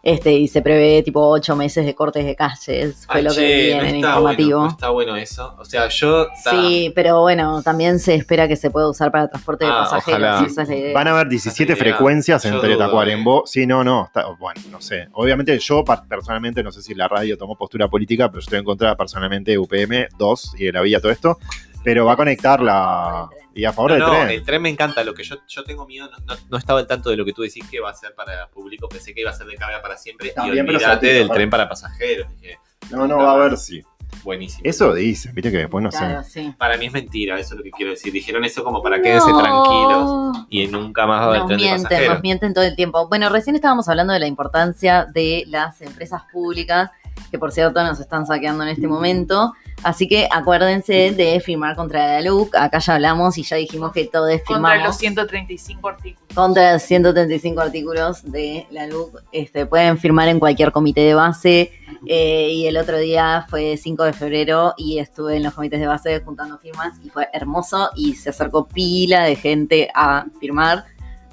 Este, 0.05 0.33
y 0.35 0.49
se 0.49 0.61
prevé 0.61 1.03
tipo 1.03 1.27
ocho 1.27 1.57
meses 1.57 1.87
de 1.87 1.95
cortes 1.95 2.27
de 2.27 2.37
calles, 2.37 3.07
fue 3.07 3.17
Ay, 3.17 3.23
lo 3.23 3.35
que 3.35 3.41
vi 3.41 3.71
en 3.73 3.79
no 3.79 3.85
el 3.85 3.97
informativo. 3.97 4.59
Bueno, 4.59 4.65
no 4.67 4.71
está 4.71 4.89
bueno 4.91 5.17
eso. 5.17 5.55
O 5.59 5.65
sea, 5.65 5.89
yo. 5.89 6.27
ta- 6.45 6.51
Sí, 6.51 6.93
pero 6.95 7.23
bueno, 7.23 7.63
también 7.63 7.99
se 7.99 8.15
espera 8.15 8.47
que 8.47 8.57
se 8.57 8.71
pueda 8.71 8.87
usar 8.91 9.11
para 9.11 9.29
transporte 9.29 9.65
de 9.65 9.71
Ah, 9.71 9.79
pasajeros. 9.91 10.21
ojalá. 10.21 10.47
esa 10.47 10.63
es 10.63 10.69
la 10.69 10.77
idea. 10.77 10.93
Van 10.95 11.09
a 11.09 11.13
haber 11.13 11.29
17 11.29 11.73
Esa 11.73 11.83
idea. 11.83 11.95
frecuencias 11.97 12.43
Yo 12.43 12.51
entre 12.51 12.77
Tacuarembó. 12.77 13.45
Sí, 13.47 13.67
no, 13.67 13.83
no. 13.83 14.05
está- 14.05 14.27
bueno, 14.39 14.61
no 14.71 14.81
sé. 14.83 15.09
Obviamente 15.13 15.59
yo 15.59 15.83
personalmente, 16.09 16.63
no 16.63 16.71
sé 16.71 16.83
si 16.83 16.95
la 16.95 17.09
radio 17.09 17.39
tomó 17.39 17.57
postura 17.57 17.89
política, 17.89 18.29
pero 18.29 18.41
yo 18.41 18.45
estoy 18.45 18.59
en 18.59 18.65
contra 18.67 18.95
personalmente 18.97 19.53
de 19.53 19.59
UPM 19.59 20.09
2 20.19 20.55
y 20.59 20.65
de 20.67 20.73
la 20.73 20.83
vía, 20.83 21.01
todo 21.01 21.13
esto. 21.13 21.39
Pero 21.85 22.07
va 22.07 22.15
a 22.15 22.17
conectar 22.17 22.61
la... 22.63 23.29
Y 23.55 23.65
a 23.65 23.73
favor 23.73 23.91
No, 23.93 23.95
del 23.97 24.05
no, 24.05 24.11
tren. 24.25 24.31
el 24.31 24.43
tren 24.43 24.63
me 24.63 24.69
encanta. 24.71 25.05
Lo 25.05 25.15
que 25.15 25.23
yo, 25.23 25.37
yo 25.47 25.63
tengo 25.63 25.87
miedo, 25.87 26.09
no, 26.51 26.57
estaba 26.59 26.81
al 26.81 26.87
tanto 26.89 27.11
de 27.11 27.17
lo 27.17 27.25
que 27.25 27.33
tú 27.33 27.43
decís 27.43 27.65
que 27.71 27.79
va 27.79 27.91
a 27.91 27.95
ser 27.95 28.13
para 28.15 28.49
público. 28.49 28.89
Pensé 28.89 29.15
que 29.15 29.21
iba 29.21 29.31
a 29.31 29.35
ser 29.35 29.47
de 29.47 29.55
carga 29.55 29.81
para 29.81 29.97
siempre. 29.97 30.31
También, 30.31 30.67
y 30.67 30.71
olvídate 30.71 31.07
del 31.07 31.29
para- 31.29 31.37
tren 31.37 31.51
para 31.51 31.69
pasajeros. 31.69 32.27
Dije, 32.41 32.59
No, 32.91 33.07
no, 33.07 33.19
va 33.19 33.31
a 33.31 33.35
haber 33.35 33.57
sí. 33.57 33.81
buenísimo. 34.25 34.63
Eso 34.65 34.93
dicen, 34.95 35.35
viste 35.35 35.53
que 35.53 35.59
después 35.59 35.85
no 35.85 35.91
Claro, 35.91 36.25
sé. 36.25 36.31
sí. 36.43 36.55
Para 36.59 36.77
mí 36.79 36.87
es 36.87 36.93
mentira, 36.93 37.39
eso 37.39 37.55
es 37.55 37.59
lo 37.59 37.63
que 37.65 37.71
quiero 37.71 37.93
decir. 37.93 38.13
Dijeron 38.13 38.45
eso 38.45 38.65
como 38.65 38.83
para 38.83 39.01
quédense 39.01 39.31
tranquilos. 39.33 40.47
Y 40.51 40.67
nunca 40.67 41.07
más 41.07 41.21
va 41.21 41.25
a 41.25 41.27
haber 41.29 41.39
Nos 41.41 41.47
tren 41.49 41.59
de 41.59 41.65
mienten, 41.65 41.83
pasajeros. 41.85 42.15
nos 42.15 42.23
mienten 42.23 42.55
todo 42.55 42.65
el 42.65 42.75
tiempo. 42.77 43.09
Bueno, 43.09 43.29
recién 43.29 43.55
estábamos 43.57 43.89
hablando 43.89 44.13
de 44.13 44.19
la 44.21 44.27
importancia 44.27 45.07
de 45.13 45.45
las 45.47 45.81
empresas 45.81 46.23
públicas, 46.33 46.91
que 47.35 47.39
por 47.41 47.51
cierto 47.51 47.83
nos 47.83 47.99
están 47.99 48.25
saqueando 48.27 48.63
en 48.63 48.69
este 48.69 48.87
momento. 48.87 49.55
Así 49.83 50.07
que 50.07 50.29
acuérdense 50.31 51.11
de 51.11 51.41
firmar 51.41 51.75
contra 51.75 52.07
la 52.07 52.21
LUC. 52.21 52.55
Acá 52.55 52.79
ya 52.79 52.95
hablamos 52.95 53.37
y 53.39 53.43
ya 53.43 53.57
dijimos 53.57 53.91
que 53.91 54.05
todos 54.05 54.31
Contra 54.31 54.55
firmamos 54.55 54.87
los 54.87 54.97
135 54.97 55.89
artículos. 55.89 56.29
contra 56.33 56.75
los 56.75 56.83
135 56.85 57.61
artículos 57.61 58.23
de 58.31 58.69
la 58.71 58.87
LUC. 58.87 59.21
Este, 59.33 59.67
pueden 59.67 59.99
firmar 59.99 60.29
en 60.29 60.39
cualquier 60.39 60.71
comité 60.71 61.01
de 61.01 61.15
base. 61.15 61.73
eh, 62.07 62.51
y 62.53 62.67
el 62.69 62.77
otro 62.77 62.99
día 62.99 63.47
fue 63.51 63.77
5 63.77 64.05
de 64.05 64.13
febrero 64.13 64.75
y 64.77 65.01
estuve 65.01 65.37
en 65.37 65.43
los 65.43 65.55
comités 65.55 65.81
de 65.81 65.89
base 65.89 66.21
juntando 66.21 66.57
firmas 66.59 66.93
y 67.03 67.11
fue 67.11 67.29
hermoso 67.33 67.91
y 67.97 68.15
se 68.15 68.31
acercó 68.31 68.69
pila 68.69 69.25
de 69.25 69.35
gente 69.35 69.89
a 69.93 70.27
firmar. 70.39 70.85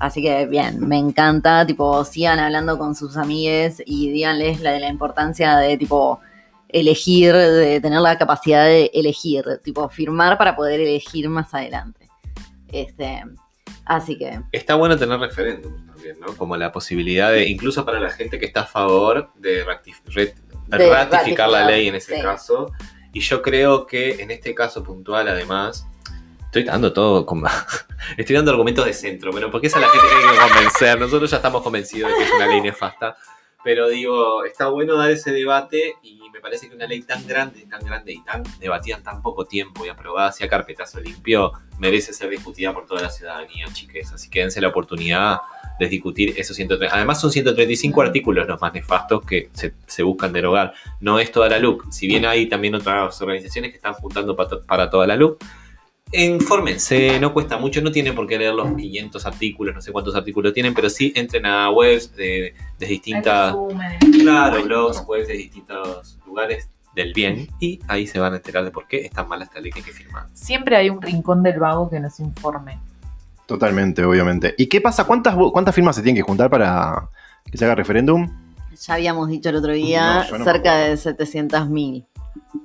Así 0.01 0.19
que 0.23 0.47
bien, 0.47 0.79
me 0.79 0.97
encanta, 0.97 1.63
tipo, 1.63 2.03
sigan 2.03 2.39
hablando 2.39 2.79
con 2.79 2.95
sus 2.95 3.17
amigues 3.17 3.83
y 3.85 4.09
díganles 4.09 4.59
la 4.59 4.71
de 4.71 4.79
la 4.79 4.87
importancia 4.89 5.55
de 5.57 5.77
tipo 5.77 6.19
elegir, 6.69 7.35
de 7.35 7.79
tener 7.79 8.01
la 8.01 8.17
capacidad 8.17 8.65
de 8.65 8.89
elegir, 8.95 9.45
tipo 9.63 9.87
firmar 9.89 10.39
para 10.39 10.55
poder 10.55 10.79
elegir 10.79 11.29
más 11.29 11.53
adelante. 11.53 12.09
Este, 12.69 13.23
así 13.85 14.17
que 14.17 14.41
Está 14.51 14.73
bueno 14.73 14.97
tener 14.97 15.19
referéndums 15.19 15.85
también, 15.85 16.19
¿no? 16.19 16.35
Como 16.35 16.57
la 16.57 16.71
posibilidad 16.71 17.31
de, 17.31 17.47
incluso 17.47 17.85
para 17.85 17.99
la 17.99 18.09
gente 18.09 18.39
que 18.39 18.47
está 18.47 18.61
a 18.61 18.65
favor 18.65 19.29
de, 19.35 19.63
ratificar 19.63 20.33
ratificar, 20.67 21.47
la 21.47 21.67
ley 21.67 21.89
en 21.89 21.93
ese 21.93 22.15
sí. 22.15 22.21
caso. 22.23 22.71
Y 23.13 23.19
yo 23.19 23.43
creo 23.43 23.85
que 23.85 24.23
en 24.23 24.31
este 24.31 24.55
caso 24.55 24.81
puntual, 24.81 25.27
además, 25.27 25.85
estoy 26.51 26.63
dando 26.65 26.91
todo, 26.91 27.25
estoy 28.17 28.35
dando 28.35 28.51
argumentos 28.51 28.85
de 28.85 28.93
centro, 28.93 29.31
bueno, 29.31 29.49
porque 29.49 29.67
esa 29.67 29.79
es 29.79 29.85
la 29.85 29.89
gente 29.89 30.05
que 30.05 30.15
hay 30.15 30.33
que 30.33 30.53
convencer. 30.53 30.99
Nosotros 30.99 31.31
ya 31.31 31.37
estamos 31.37 31.63
convencidos 31.63 32.11
de 32.11 32.17
que 32.17 32.23
es 32.25 32.31
una 32.33 32.47
ley 32.47 32.61
nefasta. 32.61 33.15
Pero 33.63 33.87
digo, 33.87 34.43
está 34.43 34.67
bueno 34.67 34.97
dar 34.97 35.11
ese 35.11 35.31
debate 35.31 35.95
y 36.01 36.19
me 36.33 36.41
parece 36.41 36.67
que 36.67 36.75
una 36.75 36.87
ley 36.87 37.03
tan 37.03 37.25
grande, 37.25 37.67
tan 37.69 37.85
grande 37.85 38.11
y 38.11 38.23
tan 38.23 38.43
debatida 38.59 38.97
en 38.97 39.03
tan 39.03 39.21
poco 39.21 39.45
tiempo 39.45 39.85
y 39.85 39.89
aprobada 39.89 40.29
hacia 40.29 40.49
carpetazo 40.49 40.99
limpio 40.99 41.53
merece 41.77 42.11
ser 42.11 42.29
discutida 42.29 42.73
por 42.73 42.85
toda 42.85 43.03
la 43.03 43.09
ciudadanía, 43.09 43.67
chiques. 43.71 44.11
Así 44.11 44.29
que 44.29 44.41
dense 44.41 44.59
la 44.59 44.69
oportunidad 44.69 45.37
de 45.79 45.87
discutir 45.87 46.33
esos 46.37 46.57
130. 46.57 46.93
Además, 46.93 47.21
son 47.21 47.31
135 47.31 48.01
artículos 48.01 48.45
los 48.45 48.59
más 48.59 48.73
nefastos 48.73 49.23
que 49.25 49.49
se, 49.53 49.73
se 49.85 50.03
buscan 50.03 50.33
derogar. 50.33 50.73
No 50.99 51.19
es 51.19 51.31
toda 51.31 51.47
la 51.47 51.59
LUC. 51.59 51.91
Si 51.91 52.07
bien 52.07 52.25
hay 52.25 52.49
también 52.49 52.75
otras 52.75 53.21
organizaciones 53.21 53.71
que 53.71 53.77
están 53.77 53.93
juntando 53.93 54.35
para, 54.35 54.59
para 54.61 54.89
toda 54.89 55.07
la 55.07 55.15
LUC, 55.15 55.41
infórmense, 56.11 57.19
no 57.19 57.33
cuesta 57.33 57.57
mucho, 57.57 57.81
no 57.81 57.91
tienen 57.91 58.15
por 58.15 58.27
qué 58.27 58.37
leer 58.37 58.53
los 58.53 58.73
500 58.75 59.25
artículos, 59.25 59.75
no 59.75 59.81
sé 59.81 59.91
cuántos 59.91 60.15
artículos 60.15 60.53
tienen, 60.53 60.73
pero 60.73 60.89
sí 60.89 61.13
entren 61.15 61.45
a 61.45 61.69
webs 61.71 62.15
de, 62.15 62.53
de 62.77 62.85
distintas. 62.85 63.55
Claro, 64.21 64.63
blogs, 64.63 65.03
webs 65.07 65.27
de 65.27 65.33
distintos 65.33 66.17
lugares 66.25 66.69
del 66.95 67.13
bien 67.13 67.47
y 67.59 67.79
ahí 67.87 68.05
se 68.05 68.19
van 68.19 68.33
a 68.33 68.37
enterar 68.37 68.65
de 68.65 68.71
por 68.71 68.87
qué 68.87 69.05
es 69.05 69.11
tan 69.11 69.27
mala 69.27 69.45
esta 69.45 69.59
ley 69.59 69.71
que 69.71 69.79
hay 69.79 69.85
que 69.85 69.93
firmar. 69.93 70.27
Siempre 70.33 70.75
hay 70.75 70.89
un 70.89 71.01
rincón 71.01 71.41
del 71.43 71.59
vago 71.59 71.89
que 71.89 71.99
nos 71.99 72.19
informe. 72.19 72.79
Totalmente, 73.45 74.03
obviamente. 74.03 74.53
¿Y 74.57 74.67
qué 74.67 74.81
pasa? 74.81 75.05
¿Cuántas, 75.05 75.35
cuántas 75.51 75.73
firmas 75.73 75.95
se 75.95 76.01
tienen 76.01 76.21
que 76.21 76.27
juntar 76.27 76.49
para 76.49 77.09
que 77.49 77.57
se 77.57 77.65
haga 77.65 77.75
referéndum? 77.75 78.27
ya 78.81 78.95
habíamos 78.95 79.29
dicho 79.29 79.49
el 79.49 79.57
otro 79.57 79.73
día, 79.73 80.27
No, 80.31 80.39
no 80.39 80.43
cerca 80.43 80.75
de 80.77 80.93
700.000 80.93 82.05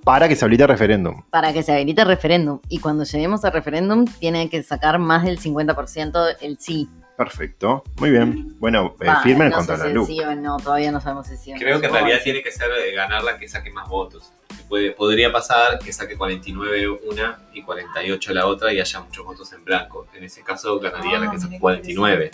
Para 0.07 0.29
que 0.29 0.37
se 0.37 0.45
habilite 0.45 0.67
referéndum. 0.69 1.23
para 1.31 1.53
que 1.53 1.63
se 1.65 1.73
habilite 1.73 2.03
el 2.03 2.07
referéndum. 2.09 2.61
Y 2.69 2.79
cuando 2.79 3.03
lleguemos 3.03 3.45
al 3.45 3.53
referéndum, 3.53 4.05
tiene 4.21 4.49
que 4.49 4.63
sacar 4.63 5.01
más 5.01 5.25
del 5.25 5.39
50% 5.41 6.37
el 6.41 6.59
sí. 6.61 6.89
Perfecto. 7.17 7.83
Muy 7.99 8.11
bien. 8.11 8.55
Bueno, 8.61 8.95
eh, 9.01 9.07
Va, 9.09 9.21
firmen 9.23 9.51
no 9.51 9.57
contra 9.57 9.77
sé 9.77 9.83
la 9.83 9.89
si 9.89 9.95
luz. 9.95 10.07
sí 10.07 10.21
o 10.21 10.35
no, 10.37 10.59
todavía 10.59 10.93
no 10.93 11.01
sabemos 11.01 11.27
si 11.27 11.37
sí 11.37 11.51
o 11.51 11.55
no. 11.55 11.61
Creo 11.61 11.81
que 11.81 11.87
en 11.89 11.93
realidad 11.93 12.19
tiene 12.23 12.41
que 12.43 12.53
ser 12.53 12.71
de 12.71 12.93
ganar 12.93 13.25
la 13.25 13.37
que 13.37 13.49
saque 13.49 13.71
más 13.73 13.89
votos. 13.89 14.33
Puede, 14.69 14.93
podría 14.93 15.33
pasar 15.33 15.79
que 15.81 15.93
saque 15.93 16.17
49 16.17 16.89
una 17.11 17.41
y 17.53 17.63
48 17.63 18.33
la 18.33 18.47
otra 18.47 18.73
y 18.73 18.79
haya 18.81 19.01
muchos 19.01 19.25
votos 19.25 19.53
en 19.55 19.65
blanco. 19.65 20.07
En 20.15 20.23
ese 20.23 20.43
caso 20.45 20.79
ganaría 20.79 21.17
Ah, 21.17 21.21
la 21.25 21.31
que 21.33 21.39
saque 21.39 21.49
mira 21.49 21.59
qué 21.59 21.61
49. 21.61 22.31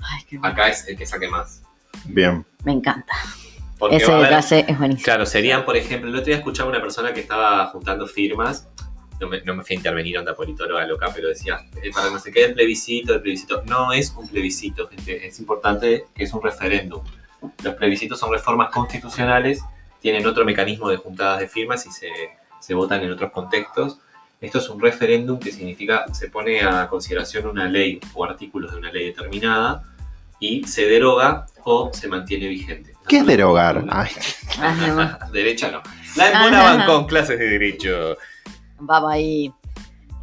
Ay, 0.00 0.24
qué 0.28 0.38
Acá 0.42 0.68
es 0.70 0.88
el 0.88 0.96
que 0.96 1.06
saque 1.06 1.28
más. 1.28 1.62
Bien. 2.06 2.44
Me 2.64 2.72
encanta. 2.72 3.14
Porque 3.78 3.96
Ese 3.96 4.12
detalle 4.12 4.64
es 4.68 4.78
buenísimo. 4.78 5.04
Claro, 5.04 5.26
serían, 5.26 5.64
por 5.64 5.76
ejemplo, 5.76 6.08
el 6.08 6.16
otro 6.16 6.26
día 6.26 6.36
escuchaba 6.36 6.70
una 6.70 6.80
persona 6.80 7.12
que 7.12 7.20
estaba 7.20 7.66
juntando 7.66 8.06
firmas. 8.06 8.68
No 9.20 9.28
me, 9.28 9.40
no 9.42 9.54
me 9.54 9.64
fui 9.64 9.76
a 9.76 9.78
intervenir 9.78 10.18
onda 10.18 10.34
politóloga 10.34 10.86
loca, 10.86 11.10
pero 11.14 11.28
decía, 11.28 11.58
eh, 11.82 11.90
para 11.94 12.10
no 12.10 12.18
sé 12.18 12.30
qué 12.32 12.44
el 12.44 12.54
plebiscito, 12.54 13.14
el 13.14 13.20
plebiscito. 13.20 13.62
No 13.64 13.92
es 13.92 14.10
un 14.16 14.28
plebiscito, 14.28 14.88
gente. 14.88 15.26
Es 15.26 15.38
importante 15.40 16.06
que 16.14 16.24
es 16.24 16.32
un 16.32 16.42
referéndum. 16.42 17.02
Los 17.62 17.74
plebiscitos 17.74 18.18
son 18.18 18.32
reformas 18.32 18.70
constitucionales, 18.70 19.62
tienen 20.00 20.26
otro 20.26 20.44
mecanismo 20.44 20.88
de 20.88 20.96
juntadas 20.96 21.40
de 21.40 21.48
firmas 21.48 21.86
y 21.86 21.90
se, 21.90 22.08
se 22.60 22.74
votan 22.74 23.02
en 23.02 23.12
otros 23.12 23.30
contextos. 23.30 23.98
Esto 24.40 24.58
es 24.58 24.68
un 24.68 24.80
referéndum 24.80 25.38
que 25.38 25.52
significa 25.52 26.04
se 26.12 26.28
pone 26.28 26.60
a 26.60 26.88
consideración 26.88 27.46
una 27.46 27.66
ley 27.66 28.00
o 28.14 28.24
artículos 28.24 28.72
de 28.72 28.78
una 28.78 28.92
ley 28.92 29.06
determinada 29.06 29.82
y 30.38 30.64
se 30.64 30.86
deroga 30.86 31.46
o 31.64 31.90
se 31.92 32.08
mantiene 32.08 32.48
vigente. 32.48 32.95
¿Qué 33.08 33.18
es 33.18 33.26
derogar? 33.26 33.84
Ay, 33.90 34.10
Ay, 34.60 34.76
no. 34.88 35.18
Derecha 35.32 35.70
no. 35.70 35.82
La 36.16 36.26
Ajá. 36.28 36.76
van 36.76 36.86
con 36.86 37.06
clases 37.06 37.38
de 37.38 37.46
derecho. 37.46 38.16
Vamos 38.78 39.12
ahí. 39.12 39.52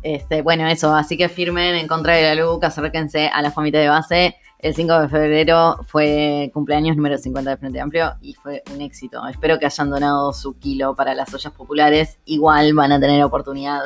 Este, 0.01 0.41
bueno, 0.41 0.67
eso, 0.67 0.93
así 0.93 1.15
que 1.15 1.29
firmen 1.29 1.75
en 1.75 1.87
contra 1.87 2.15
de 2.15 2.23
la 2.23 2.35
LUC, 2.35 2.63
acérquense 2.65 3.29
a 3.29 3.41
la 3.41 3.51
famita 3.51 3.79
de 3.79 3.87
base. 3.87 4.35
El 4.59 4.73
5 4.73 5.01
de 5.01 5.09
febrero 5.09 5.77
fue 5.87 6.49
cumpleaños 6.53 6.95
número 6.95 7.17
50 7.17 7.51
de 7.51 7.57
Frente 7.57 7.81
Amplio 7.81 8.13
y 8.21 8.33
fue 8.33 8.63
un 8.73 8.81
éxito. 8.81 9.25
Espero 9.27 9.59
que 9.59 9.65
hayan 9.65 9.89
donado 9.89 10.31
su 10.33 10.57
kilo 10.57 10.95
para 10.95 11.13
las 11.13 11.33
ollas 11.33 11.51
populares. 11.53 12.17
Igual 12.25 12.73
van 12.73 12.93
a 12.93 12.99
tener 12.99 13.23
oportunidad 13.23 13.83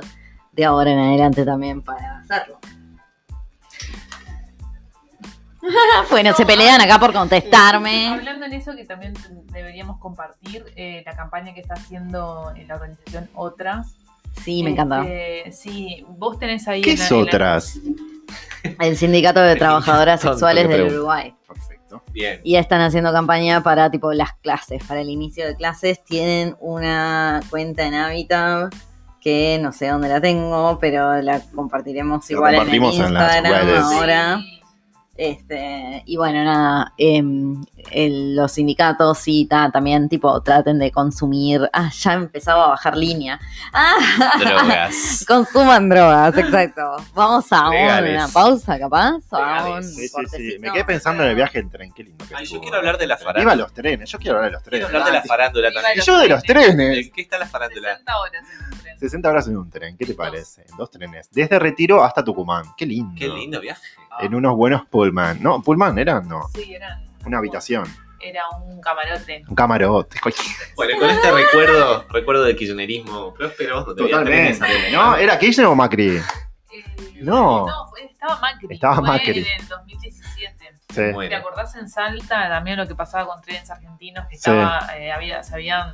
de 0.51 0.65
ahora 0.65 0.91
en 0.91 0.99
adelante 0.99 1.45
también 1.45 1.81
para 1.81 2.19
hacerlo. 2.19 2.59
bueno, 6.09 6.33
se 6.33 6.45
pelean 6.45 6.81
acá 6.81 6.99
por 6.99 7.13
contestarme. 7.13 8.07
Hablando 8.07 8.45
en 8.45 8.53
eso, 8.53 8.75
que 8.75 8.85
también 8.85 9.13
deberíamos 9.51 9.99
compartir 9.99 10.65
eh, 10.75 11.03
la 11.05 11.15
campaña 11.15 11.53
que 11.53 11.61
está 11.61 11.73
haciendo 11.75 12.51
en 12.55 12.67
la 12.67 12.75
organización 12.75 13.29
Otras. 13.35 13.95
Sí, 14.43 14.61
me 14.63 14.71
encanta. 14.71 15.01
Este, 15.07 15.51
sí, 15.51 16.05
vos 16.09 16.37
tenés 16.37 16.67
ahí. 16.67 16.81
¿Qué 16.81 16.91
en 16.91 16.99
la- 16.99 17.05
es 17.05 17.11
en 17.11 17.17
la- 17.17 17.23
otras? 17.23 17.79
El 18.79 18.97
Sindicato 18.97 19.39
de 19.39 19.55
Trabajadoras 19.55 20.21
Sexuales 20.21 20.67
del. 20.69 20.83
Uruguay. 20.93 21.33
Perfecto. 21.47 22.03
Bien. 22.11 22.39
Y 22.43 22.55
están 22.57 22.81
haciendo 22.81 23.11
campaña 23.11 23.63
para 23.63 23.89
tipo 23.89 24.13
las 24.13 24.33
clases, 24.33 24.83
para 24.83 25.01
el 25.01 25.09
inicio 25.09 25.47
de 25.47 25.55
clases. 25.55 26.03
Tienen 26.03 26.55
una 26.59 27.39
cuenta 27.49 27.85
en 27.87 27.95
Habitat 27.95 28.73
que 29.21 29.57
no 29.61 29.71
sé 29.71 29.87
dónde 29.87 30.07
la 30.09 30.21
tengo, 30.21 30.77
pero 30.79 31.19
la 31.21 31.41
compartiremos 31.55 32.29
igual 32.29 32.55
compartimos 32.57 32.95
en 32.95 33.01
el 33.01 33.07
en 33.07 33.13
las 33.13 33.35
Instagram 33.35 33.65
redes. 33.67 33.79
ahora. 33.83 34.37
Sí. 34.39 34.61
Este, 35.17 36.03
y 36.05 36.15
bueno, 36.17 36.43
nada, 36.43 36.93
em, 36.97 37.63
el- 37.91 38.35
los 38.35 38.51
sindicatos 38.53 39.17
sí, 39.19 39.45
ta, 39.49 39.69
también 39.71 40.09
tipo 40.09 40.41
traten 40.41 40.79
de 40.79 40.91
consumir. 40.91 41.69
Ah, 41.73 41.89
ya 41.91 42.13
empezaba 42.13 42.65
a 42.65 42.67
bajar 42.69 42.95
línea. 42.97 43.39
Ah, 43.73 43.95
Drogas. 44.39 45.25
consuman 45.27 45.89
drogas, 45.89 46.37
exacto. 46.37 46.97
Vamos 47.13 47.45
a 47.51 47.69
Legales. 47.69 48.15
una 48.15 48.27
pausa, 48.27 48.77
capaz. 48.79 49.15
a 49.31 49.69
un 49.75 49.83
Sí, 49.83 50.07
sí, 50.07 50.25
sí. 50.35 50.57
Me 50.59 50.71
quedé 50.71 50.85
pensando 50.85 51.23
en 51.23 51.29
el 51.29 51.35
viaje 51.35 51.59
en 51.59 51.69
tren. 51.69 51.91
Qué 51.93 52.03
lindo 52.03 52.25
que 52.27 52.35
Ay, 52.35 52.45
yo 52.45 52.59
quiero 52.61 52.77
hablar 52.77 52.97
de 52.97 53.07
la 53.07 53.15
Viva 53.15 53.25
farándula. 53.27 53.55
los 53.55 53.73
trenes. 53.73 54.09
Yo 54.09 54.19
quiero 54.19 54.37
hablar 54.37 54.51
de 54.51 54.55
los 54.57 54.63
Quiero 54.63 54.87
trenes. 54.87 54.95
hablar 55.01 55.13
de 55.13 55.19
la 55.19 55.23
farándula 55.23 55.69
Viva 55.69 55.81
también. 55.81 56.05
Yo 56.05 56.19
de 56.19 56.27
los 56.29 56.43
trenes. 56.43 56.97
¿En 57.05 57.11
qué 57.11 57.21
está 57.21 57.37
la 57.37 57.45
farándula? 57.47 57.97
60 57.97 58.17
horas 58.19 58.37
en 58.37 58.65
un 58.73 58.79
tren. 58.81 58.99
60 58.99 59.29
horas 59.29 59.47
en 59.47 59.57
un 59.57 59.69
tren. 59.69 59.97
¿Qué 59.97 60.05
te 60.05 60.13
parece? 60.13 60.65
Dos 60.77 60.89
trenes. 60.91 61.29
Desde 61.31 61.59
Retiro 61.59 62.03
hasta 62.03 62.23
Tucumán. 62.23 62.65
Qué 62.77 62.85
lindo. 62.85 63.13
Qué 63.17 63.27
lindo 63.27 63.59
viaje. 63.61 63.81
En 64.19 64.33
unos 64.33 64.55
buenos 64.55 64.85
Pullman. 64.87 65.41
No, 65.43 65.61
Pullman 65.61 65.97
eran, 65.99 66.27
no. 66.27 66.47
Sí, 66.55 66.73
eran. 66.73 67.06
Una 67.27 67.37
habitación. 67.39 67.85
Era 68.19 68.47
un 68.49 68.81
camarote. 68.81 69.43
Un 69.47 69.55
camarote. 69.55 70.17
Bueno, 70.75 70.97
con 70.99 71.09
este 71.09 71.31
recuerdo, 71.31 72.05
recuerdo 72.09 72.43
del 72.45 72.55
kirchnerismo 72.55 73.33
próspero, 73.33 73.83
donde 73.83 74.03
había 74.03 74.23
trenes 74.23 74.59
Totalmente. 74.59 74.91
¿No? 74.91 75.15
¿Era 75.17 75.37
Kirchner 75.37 75.67
o 75.67 75.75
Macri? 75.75 76.17
Eh, 76.17 76.23
No. 77.21 77.65
fue- 77.89 78.05
estaba 78.05 78.39
Macri. 78.39 78.67
Estaba 78.73 78.95
fue 78.95 79.07
Macri. 79.07 79.39
En 79.39 79.61
el 79.61 79.67
2017. 79.67 80.73
Sí. 80.89 81.01
Bueno. 81.13 81.29
¿Te 81.29 81.35
acordás 81.35 81.75
en 81.75 81.87
Salta 81.89 82.49
también 82.49 82.77
lo 82.77 82.87
que 82.87 82.95
pasaba 82.95 83.27
con 83.27 83.41
trenes 83.41 83.69
argentinos 83.69 84.25
que 84.27 84.35
Sí. 84.37 84.49
estaba, 84.49 84.97
eh, 84.97 85.11
había, 85.11 85.43
se 85.43 85.53
habían 85.53 85.93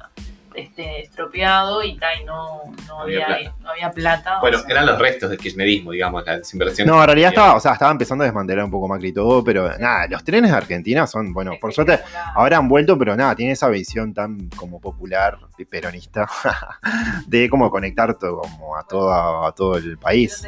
este, 0.56 1.02
estropeado 1.02 1.84
y, 1.84 1.98
ta, 1.98 2.16
y 2.20 2.26
no, 2.26 2.62
no, 2.88 3.02
Había 3.02 3.26
había, 3.26 3.38
plata. 3.38 3.56
no 3.62 3.70
había 3.70 3.92
plata? 3.92 4.40
Bueno, 4.40 4.58
o 4.58 4.62
sea, 4.62 4.70
eran 4.72 4.86
los 4.86 5.00
restos 5.00 5.30
del 5.30 5.40
kirchnerismo, 5.40 5.92
digamos, 5.92 6.26
las 6.26 6.54
inversiones. 6.54 6.92
No, 6.94 7.00
en 7.00 7.08
realidad 7.08 7.30
estaba, 7.30 7.56
o 7.56 7.60
sea, 7.60 7.74
estaba 7.74 7.92
empezando 7.92 8.24
a 8.24 8.26
desmantelar 8.26 8.66
un 8.66 8.72
poco 8.72 8.88
Macri 8.88 9.10
y 9.10 9.14
todo, 9.14 9.44
pero 9.44 9.78
nada, 9.78 10.08
los 10.08 10.24
trenes 10.24 10.52
de 10.52 10.58
Argentina 10.58 11.08
son, 11.08 11.34
bueno, 11.34 11.54
por 11.60 11.74
suerte 11.74 12.00
ahora 12.36 12.58
han 12.58 12.68
vuelto, 12.68 12.98
pero 12.98 13.16
nada, 13.16 13.36
tiene 13.36 13.54
esa 13.54 13.70
visión 13.70 14.14
tan 14.14 14.50
como 14.50 14.80
popular 14.80 15.38
y 15.58 15.66
peronista 15.66 16.28
de 17.28 17.50
como 17.50 17.70
conectar 17.70 18.18
todo, 18.18 18.42
como 18.42 18.78
a 18.78 18.84
todo, 18.84 19.46
a 19.46 19.54
todo 19.54 19.78
el 19.78 19.98
país. 19.98 20.48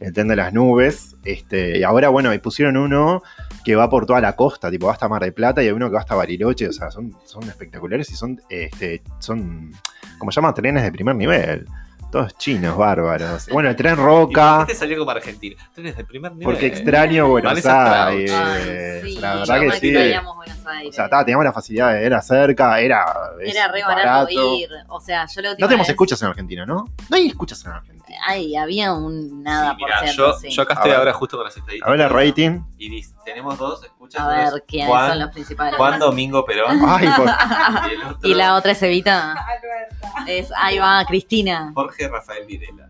El 0.00 0.12
tren 0.12 0.28
de 0.28 0.36
las 0.36 0.52
nubes. 0.52 1.16
Este, 1.24 1.78
y 1.78 1.82
ahora, 1.82 2.08
bueno, 2.08 2.32
y 2.32 2.38
pusieron 2.38 2.76
uno 2.76 3.22
que 3.64 3.76
va 3.76 3.90
por 3.90 4.06
toda 4.06 4.20
la 4.20 4.34
costa, 4.36 4.70
tipo 4.70 4.86
va 4.86 4.92
hasta 4.92 5.08
Mar 5.08 5.22
del 5.22 5.34
Plata 5.34 5.62
y 5.62 5.66
hay 5.66 5.72
uno 5.72 5.88
que 5.88 5.94
va 5.94 6.00
hasta 6.00 6.14
Bariloche, 6.14 6.68
o 6.68 6.72
sea, 6.72 6.90
son, 6.90 7.14
son 7.24 7.42
espectaculares 7.44 8.08
y 8.10 8.14
son, 8.16 8.40
este, 8.48 9.02
son, 9.18 9.72
como 10.18 10.30
se 10.32 10.36
llama, 10.40 10.54
trenes 10.54 10.82
de 10.82 10.92
primer 10.92 11.16
nivel. 11.16 11.66
Todos 12.10 12.38
chinos, 12.38 12.74
bárbaros. 12.78 13.48
Bueno, 13.50 13.68
el 13.68 13.76
tren 13.76 13.92
¿Y 13.92 13.96
por 13.96 14.04
Roca, 14.06 14.64
qué 14.66 14.72
te 14.72 14.78
salió 14.78 14.96
como 14.98 15.10
Argentina? 15.10 15.56
Trenes 15.74 15.94
de 15.94 16.04
primer 16.06 16.32
nivel. 16.32 16.46
porque 16.46 16.66
extraño 16.66 17.28
Buenos 17.28 17.66
Aires. 17.66 18.32
Ay, 18.32 19.02
sí, 19.12 19.18
la 19.20 19.34
verdad 19.34 19.60
que 19.60 19.70
sí. 19.72 19.88
extrañamos 19.88 20.36
Buenos 20.36 20.66
Aires. 20.66 20.88
O 20.88 20.92
sea, 20.94 21.08
teníamos 21.24 21.44
la 21.44 21.52
facilidad 21.52 21.92
de 21.92 22.06
era 22.06 22.22
cerca, 22.22 22.80
era, 22.80 23.04
Era 23.44 23.68
re 23.70 23.82
barato, 23.82 24.30
ir. 24.30 24.70
O 24.88 24.98
sea, 25.02 25.26
yo 25.26 25.42
última 25.50 25.56
No 25.58 25.66
tenemos 25.68 25.86
vez- 25.86 25.90
escuchas 25.90 26.22
en 26.22 26.28
Argentina, 26.28 26.64
¿no? 26.64 26.86
No 27.10 27.16
hay 27.16 27.26
escuchas 27.26 27.62
en 27.66 27.72
Argentina. 27.72 27.97
Ay, 28.26 28.56
había 28.56 28.92
un 28.94 29.42
nada 29.42 29.72
Sí, 29.74 29.76
por 29.80 29.90
ciento, 30.04 30.32
yo, 30.32 30.38
sí. 30.38 30.50
yo 30.50 30.62
acá 30.62 30.74
A 30.74 30.76
estoy 30.76 30.92
ahora 30.92 31.12
justo 31.12 31.36
con 31.36 31.44
las 31.44 31.56
estadísticas. 31.56 31.88
A 31.88 31.90
ver 31.92 32.00
el 32.00 32.10
rating. 32.10 32.60
Y 32.78 32.88
dice, 32.90 33.14
tenemos 33.24 33.58
dos 33.58 33.82
escuchas. 33.84 34.20
A 34.20 34.28
ver 34.28 34.46
es 34.48 34.62
quiénes 34.66 34.88
Juan, 34.88 35.08
son 35.10 35.18
los 35.20 35.30
principales. 35.30 35.76
Juan 35.76 35.98
Domingo 35.98 36.44
Perón. 36.44 36.80
Ay, 36.86 37.08
por- 37.16 37.26
y, 37.28 37.94
el 37.94 38.02
otro, 38.02 38.28
Y 38.28 38.34
la 38.34 38.54
otra 38.56 38.72
es 38.72 38.82
Evita. 38.82 39.34
Es, 40.26 40.50
ahí 40.56 40.78
va, 40.78 41.04
Cristina. 41.06 41.70
Jorge 41.74 42.08
Rafael 42.08 42.44
Videla. 42.46 42.88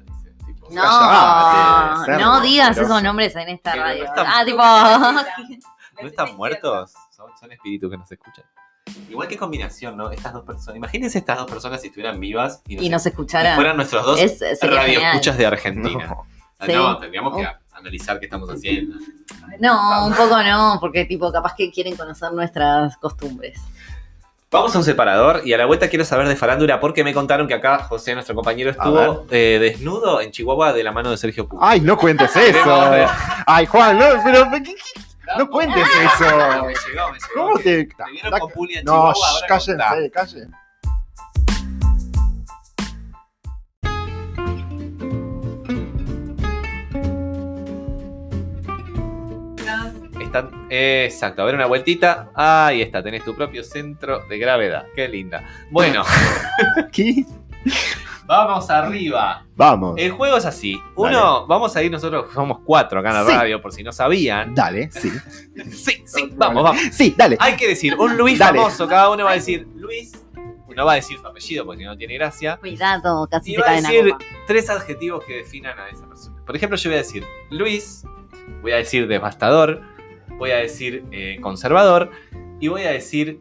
No, 0.71 2.07
no 2.19 2.41
digas 2.41 2.77
esos 2.77 3.03
nombres 3.03 3.35
en 3.37 3.49
esta 3.49 3.73
Pero 3.73 3.83
no 3.85 3.89
radio. 3.91 4.05
están- 4.05 4.27
Ah, 4.29 4.45
tipo. 4.45 6.03
¿No 6.03 6.09
están 6.09 6.37
muertos? 6.37 6.93
Son, 7.11 7.31
son 7.39 7.53
espíritus 7.53 7.91
que 7.91 7.97
nos 7.97 8.11
escuchan. 8.13 8.45
Igual 9.09 9.29
que 9.29 9.37
combinación, 9.37 9.97
¿no? 9.97 10.11
Estas 10.11 10.33
dos 10.33 10.45
personas. 10.45 10.77
Imagínense 10.77 11.19
estas 11.19 11.39
dos 11.39 11.51
personas 11.51 11.81
si 11.81 11.89
estuvieran 11.89 12.19
vivas 12.21 12.63
y, 12.69 12.77
nos- 12.77 12.85
Y 12.85 12.89
nos 12.89 13.07
y 13.07 13.09
escuchara. 13.11 13.55
fueran 13.55 13.77
nuestros 13.77 14.05
dos 14.05 14.21
Es, 14.21 14.41
radioescuchas 14.63 15.37
de 15.39 15.47
Argentina. 15.47 16.07
no. 16.07 16.27
Ah, 16.61 16.65
Sí. 16.67 16.73
No, 16.73 16.99
tendríamos 16.99 17.37
que 17.37 17.47
analizar 17.73 18.19
qué 18.19 18.27
estamos 18.27 18.51
haciendo. 18.51 18.97
No, 19.61 20.07
un 20.07 20.13
poco 20.15 20.43
no, 20.43 20.79
porque 20.81 21.05
tipo, 21.05 21.31
capaz 21.31 21.55
que 21.57 21.71
quieren 21.71 21.97
conocer 21.97 22.33
nuestras 22.33 22.97
costumbres. 22.97 23.61
Vamos 24.51 24.75
a 24.75 24.79
un 24.79 24.85
separador 24.85 25.43
y 25.45 25.53
a 25.53 25.59
la 25.59 25.67
vuelta 25.67 25.89
quiero 25.89 26.05
saber 26.07 26.27
de 26.27 26.35
farándula 26.35 26.81
porque 26.81 27.05
me 27.05 27.13
contaron 27.13 27.47
que 27.47 27.53
acá 27.55 27.79
José, 27.85 28.15
nuestro 28.15 28.35
compañero, 28.35 28.71
estuvo 28.71 29.27
eh, 29.31 29.59
desnudo 29.61 30.21
en 30.23 30.31
Chihuahua 30.33 30.73
de 30.73 30.83
la 30.83 30.91
mano 30.91 31.11
de 31.11 31.19
Sergio 31.19 31.47
Pú. 31.47 31.59
Ay, 31.61 31.81
no 31.83 31.97
cuentes 31.99 32.35
eso. 32.35 32.91
Ay, 33.47 33.67
Juan, 33.67 33.99
no, 33.99 34.07
pero 34.25 34.51
¿qué- 34.51 34.63
qué- 34.63 35.01
no 35.37 35.51
cuentes 35.51 35.87
eso. 35.87 36.25
Me 36.65 36.75
llegó, 36.75 37.13
me 37.13 37.19
llegó. 37.19 37.35
¿Cómo 37.35 37.59
te.? 37.59 37.85
Te 37.85 38.11
vieron 38.13 38.41
con 38.41 38.51
Puli 38.53 38.79
en 38.79 38.85
No, 38.85 39.13
shh, 39.13 39.47
cállense, 39.47 40.11
cállense. 40.11 40.49
Están, 50.21 50.67
exacto, 50.69 51.43
a 51.43 51.45
ver 51.47 51.55
una 51.55 51.67
vueltita. 51.67 52.31
Ahí 52.35 52.83
está, 52.83 53.03
tenés 53.03 53.25
tu 53.25 53.35
propio 53.35 53.65
centro 53.65 54.27
de 54.27 54.39
gravedad. 54.39 54.87
Qué 54.95 55.09
linda. 55.09 55.43
Bueno, 55.71 56.05
¿Qué? 56.93 57.25
Vamos 58.29 58.71
arriba. 58.71 59.45
Vamos. 59.57 59.95
El 59.99 60.13
juego 60.13 60.37
es 60.37 60.45
así. 60.45 60.81
Uno, 60.95 61.47
vamos 61.47 61.75
a 61.75 61.83
ir 61.83 61.91
nosotros, 61.91 62.27
somos 62.33 62.61
cuatro 62.65 63.01
acá 63.01 63.09
en 63.09 63.15
la 63.17 63.25
Sí. 63.27 63.33
radio, 63.33 63.61
por 63.61 63.73
si 63.73 63.83
no 63.83 63.91
sabían. 63.91 64.55
Dale, 64.55 64.91
sí. 64.93 65.11
Sí, 65.73 66.03
sí, 66.07 66.33
vamos, 66.37 66.63
vamos. 66.63 66.81
Sí, 66.93 67.15
dale. 67.17 67.37
Hay 67.41 67.57
que 67.57 67.67
decir, 67.67 67.97
un 67.99 68.17
Luis 68.17 68.39
Dale. 68.39 68.59
famoso, 68.59 68.87
cada 68.87 69.11
uno 69.11 69.25
va 69.25 69.33
a 69.33 69.35
decir 69.35 69.67
Luis, 69.75 70.25
no 70.77 70.85
va 70.87 70.93
a 70.93 70.97
decir 70.97 71.19
su 71.19 71.27
apellido 71.27 71.65
porque 71.65 71.81
si 71.81 71.87
no 71.87 71.97
tiene 71.97 72.15
gracia. 72.15 72.57
Cuidado, 72.59 73.27
casi 73.29 73.51
Y 73.51 73.55
se 73.57 73.61
va 73.61 73.67
a 73.67 73.71
cae 73.71 73.83
la 73.83 73.89
decir 73.89 74.15
tres 74.47 74.71
adjetivos 74.71 75.25
que 75.25 75.39
definan 75.39 75.77
a 75.77 75.89
esa 75.89 76.07
persona. 76.07 76.37
Por 76.47 76.55
ejemplo, 76.55 76.79
yo 76.79 76.91
voy 76.91 76.95
a 76.95 76.99
decir 76.99 77.25
Luis, 77.51 78.05
voy 78.63 78.71
a 78.71 78.77
decir 78.77 79.09
devastador, 79.09 79.83
voy 80.39 80.53
a 80.53 80.57
decir 80.59 81.05
eh, 81.11 81.39
conservador 81.43 82.11
y 82.61 82.69
voy 82.69 82.83
a 82.83 82.93
decir 82.93 83.41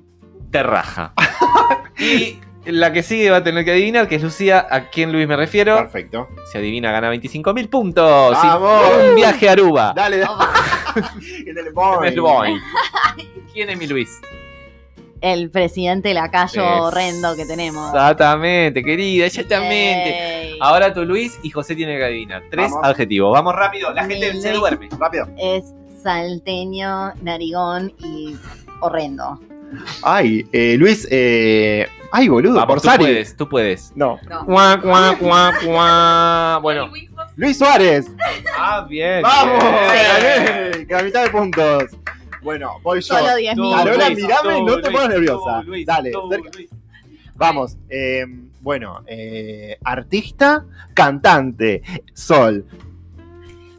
terraja. 0.49 1.13
y 1.99 2.39
la 2.67 2.91
que 2.93 3.03
sigue 3.03 3.29
va 3.29 3.37
a 3.37 3.43
tener 3.43 3.63
que 3.65 3.71
adivinar, 3.71 4.07
que 4.07 4.15
es 4.15 4.23
Lucía, 4.23 4.65
a 4.69 4.89
quién 4.89 5.11
Luis 5.11 5.27
me 5.27 5.35
refiero. 5.35 5.75
Perfecto. 5.77 6.27
Si 6.51 6.57
adivina, 6.57 6.91
gana 6.91 7.09
25 7.09 7.53
mil 7.53 7.69
puntos. 7.69 8.31
Y 8.43 8.47
¡Vamos! 8.47 8.81
un 9.09 9.15
viaje 9.15 9.49
a 9.49 9.51
Aruba. 9.53 9.93
Dale, 9.95 10.17
dale. 10.17 10.33
En 11.45 11.57
el 11.57 11.71
boing. 11.73 12.03
En 12.07 12.13
el 12.13 12.21
Boeing. 12.21 12.59
¿Quién 13.53 13.69
es 13.69 13.77
mi 13.77 13.87
Luis? 13.87 14.19
El 15.21 15.49
presidente 15.49 16.13
lacayo 16.13 16.61
Es- 16.63 16.79
horrendo 16.81 17.35
que 17.35 17.45
tenemos. 17.45 17.87
Exactamente, 17.93 18.83
querida, 18.83 19.25
exactamente. 19.25 20.09
Yay. 20.51 20.57
Ahora 20.61 20.93
tú, 20.93 21.05
Luis, 21.05 21.39
y 21.41 21.49
José 21.49 21.75
tiene 21.75 21.97
que 21.97 22.03
adivinar. 22.03 22.43
Tres 22.51 22.69
Vamos. 22.71 22.87
adjetivos. 22.87 23.33
Vamos 23.33 23.55
rápido, 23.55 23.91
la 23.93 24.03
Mi 24.03 24.13
gente 24.15 24.39
se 24.41 24.49
Luis. 24.49 24.59
duerme. 24.59 24.89
Rápido. 24.99 25.27
Es 25.37 25.73
salteño, 26.03 27.13
narigón 27.23 27.93
y 27.99 28.35
horrendo. 28.79 29.39
Ay, 30.03 30.47
eh, 30.51 30.75
Luis, 30.77 31.07
eh. 31.11 31.87
Ay, 32.11 32.29
boludo, 32.29 32.53
Vamos, 32.55 32.67
por 32.67 32.81
tú 32.81 32.87
Sari. 32.87 33.03
puedes, 33.03 33.35
tú 33.35 33.49
puedes. 33.49 33.91
No. 33.95 34.17
No. 34.29 34.45
Cuá, 34.45 34.79
cuá, 34.81 35.15
cuá, 35.19 35.53
cuá. 35.63 36.59
Bueno. 36.61 36.89
Luis 37.35 37.57
Suárez. 37.57 38.07
Ah, 38.57 38.85
bien. 38.89 39.21
¡Vamos! 39.21 39.63
bien. 39.63 40.71
Gané, 40.71 40.87
que 40.87 40.95
a 40.95 41.03
mitad 41.03 41.23
de 41.25 41.29
puntos. 41.29 41.83
Bueno, 42.41 42.79
voy 42.81 43.01
yo. 43.01 43.17
Solo 43.17 43.35
10 43.35 43.55
Tú, 43.55 43.61
mil. 43.61 43.75
Carola, 43.75 44.09
Luis, 44.09 44.21
mirame, 44.23 44.53
tú, 44.55 44.65
no 44.65 44.75
te 44.75 44.81
Luis, 44.81 44.91
pongas 44.93 45.09
nerviosa. 45.09 45.61
tú, 45.61 45.67
Luis, 45.67 45.85
Dale, 45.85 46.11
tú, 46.11 46.29
cerca. 46.31 46.49
Luis. 46.55 46.69
Vamos. 47.35 47.77
eh, 47.89 48.25
bueno, 48.61 49.03
eh, 49.05 49.77
artista, 49.83 50.65
cantante, 50.93 51.81
Sol. 52.13 52.65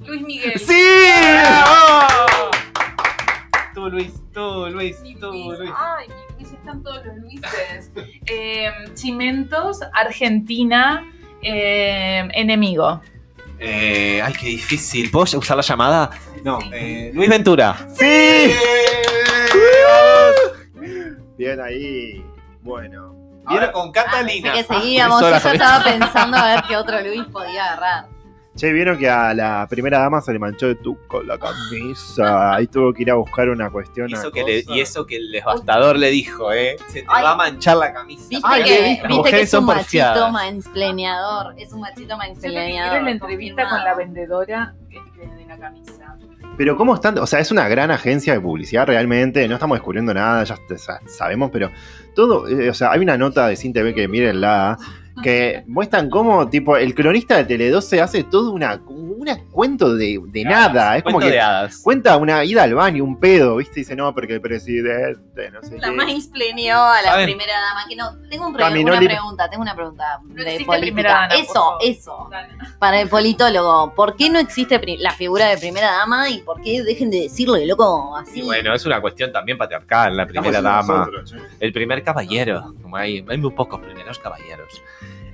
Luis 0.07 0.23
Miguel. 0.23 0.53
¡Sí! 0.59 0.81
¡Bravo! 1.43 2.51
Tú, 3.79 3.89
Luis, 3.91 4.13
tú, 4.35 4.67
Luis, 4.73 5.01
Mi 5.03 5.15
tú, 5.15 5.31
Luis. 5.31 5.57
Luis. 5.61 5.71
Ay, 5.77 6.09
Luis, 6.37 6.51
están 6.53 6.83
todos 6.83 7.01
los 7.07 7.17
Luises. 7.19 7.93
Eh, 8.27 8.69
Chimentos, 8.95 9.79
Argentina, 9.93 11.09
eh, 11.43 12.29
enemigo. 12.33 13.01
Eh, 13.61 14.21
ay, 14.21 14.33
qué 14.33 14.47
difícil. 14.49 15.13
¿Puedo 15.13 15.39
usar 15.39 15.57
la 15.57 15.63
llamada? 15.63 16.11
No, 16.43 16.61
Sí. 16.61 16.71
eh, 16.73 17.13
Luis 17.15 17.29
Ventura. 17.29 17.77
¡Sí! 17.97 18.53
Bien 21.37 21.61
ahí. 21.61 22.25
Bueno. 22.63 23.15
Ahora 23.47 23.71
con 23.71 23.91
Ah, 23.91 23.93
Catalina. 23.93 24.55
pensé 24.55 24.67
que 24.69 24.75
seguíamos. 24.75 25.23
Eso 25.23 25.31
Yo 25.31 25.39
ya 25.45 25.53
estaba 25.53 25.85
pensando 25.85 26.37
a 26.37 26.47
ver 26.55 26.65
qué 26.69 26.77
otro 26.77 27.01
Luis 27.07 27.23
podía 27.33 27.65
agarrar. 27.75 28.07
Che, 28.59 28.73
vieron 28.73 28.99
que 28.99 29.09
a 29.09 29.33
la 29.35 29.67
primera 29.71 30.01
dama 30.01 30.21
se 30.21 30.33
le 30.33 30.39
manchó 30.41 30.67
de 30.67 30.75
tuco 30.75 31.23
la 31.23 31.39
camisa. 31.39 32.55
Ahí 32.57 32.67
tuvo 32.67 32.93
que 32.93 33.03
ir 33.03 33.11
a 33.13 33.15
buscar 33.15 33.49
una 33.49 33.71
cuestión. 33.71 34.11
Y 34.11 34.15
eso 34.15 34.33
que 34.33 34.43
le- 34.43 34.65
cosa. 34.65 34.77
y 34.77 34.81
eso 34.81 35.07
que 35.07 35.17
el 35.17 35.31
devastador 35.31 35.97
le 35.97 36.11
dijo, 36.11 36.53
¿eh? 36.53 36.77
Se 36.89 37.03
te 37.03 37.07
Ay. 37.09 37.23
va 37.23 37.31
a 37.33 37.37
manchar 37.37 37.77
la 37.77 37.93
camisa. 37.93 38.27
Viste 38.29 38.45
Ay, 38.51 38.63
que, 38.65 38.69
¿qué 38.69 38.99
Las 39.03 39.09
viste 39.09 39.31
que 39.31 39.37
es 39.43 39.55
un 39.55 39.59
son 39.61 39.65
machito 39.67 40.31
mansplaneador. 40.33 41.55
Es 41.57 41.73
un 41.73 41.81
machito 41.81 42.17
mansplaneador. 42.17 42.97
es 42.99 43.03
la 43.05 43.11
entrevista 43.11 43.69
con 43.69 43.85
la 43.85 43.95
vendedora 43.95 44.75
este, 44.91 45.35
de 45.37 45.45
la 45.47 45.57
camisa. 45.59 46.17
Pero 46.57 46.77
¿cómo 46.77 46.95
están? 46.95 47.17
O 47.19 47.27
sea, 47.29 47.39
es 47.39 47.53
una 47.53 47.69
gran 47.69 47.93
agencia 47.93 48.33
de 48.33 48.41
publicidad 48.41 48.87
realmente. 48.87 49.47
No 49.47 49.55
estamos 49.55 49.77
descubriendo 49.77 50.13
nada, 50.13 50.43
ya 50.43 50.57
sabemos, 51.07 51.51
pero 51.53 51.71
todo. 52.17 52.49
eh, 52.49 52.69
o 52.71 52.75
sea, 52.75 52.91
hay 52.91 52.99
una 53.01 53.17
nota 53.17 53.47
de 53.47 53.55
Sin 53.55 53.73
TV 53.73 53.95
que 53.95 54.09
mírenla. 54.09 54.77
Que 55.23 55.65
muestran 55.67 56.09
cómo, 56.11 56.49
tipo, 56.49 56.77
el 56.77 56.95
cronista 56.95 57.43
de 57.43 57.47
Tele12 57.59 58.01
hace 58.01 58.25
todo 58.25 58.51
una, 58.53 58.81
un 58.87 59.19
cuento 59.51 59.95
de, 59.95 60.19
de 60.27 60.45
nada. 60.45 60.97
Es 60.97 61.03
como 61.03 61.19
que 61.19 61.31
de 61.31 61.41
hadas. 61.41 61.79
cuenta 61.83 62.17
una 62.17 62.45
ida 62.45 62.63
al 62.63 62.75
baño, 62.75 63.05
un 63.05 63.19
pedo, 63.19 63.57
¿viste? 63.57 63.81
Dice, 63.81 63.95
no, 63.97 64.15
porque 64.15 64.35
el 64.35 64.41
presidente, 64.41 65.51
no 65.51 65.63
sé 65.63 65.77
La 65.79 65.89
qué. 65.91 65.95
mansplaneó 65.97 66.79
a 66.83 67.03
la 67.03 67.09
¿Saben? 67.11 67.25
primera 67.27 67.53
dama. 67.61 67.81
Que 67.89 67.97
no, 67.97 68.17
tengo 68.31 68.47
un 68.47 68.53
pre- 68.55 68.63
Caminó 68.65 68.93
una 68.93 69.01
pregunta, 69.01 69.51
tengo 69.51 69.63
una 69.63 69.75
pregunta 69.75 70.05
No 70.25 70.35
de 70.35 70.45
política. 70.65 70.81
primera 70.81 71.13
dama, 71.13 71.35
eso, 71.35 71.79
eso. 71.83 72.29
Dale. 72.31 72.49
Para 72.79 73.01
el 73.01 73.09
politólogo, 73.09 73.95
¿por 73.95 74.17
qué 74.17 74.31
no 74.31 74.39
existe 74.39 74.81
la 74.99 75.13
figura 75.13 75.47
de 75.49 75.59
primera 75.59 75.91
dama 75.91 76.31
y 76.31 76.39
por 76.39 76.61
qué 76.63 76.83
dejen 76.83 77.11
de 77.11 77.23
decirle, 77.23 77.67
loco, 77.67 78.17
así? 78.17 78.41
Y 78.41 78.43
bueno, 78.43 78.73
es 78.75 78.87
una 78.87 79.01
cuestión 79.01 79.33
también 79.33 79.59
patriarcal, 79.59 80.17
la 80.17 80.27
primera 80.27 80.63
dama. 80.63 80.99
nosotros, 80.99 81.31
che. 81.33 81.37
El 81.61 81.73
primer 81.73 82.03
caballero. 82.03 82.73
Como 82.83 82.97
hay, 82.97 83.25
hay 83.29 83.37
muy 83.39 83.51
pocos 83.51 83.81
primeros 83.81 84.19
caballeros. 84.19 84.81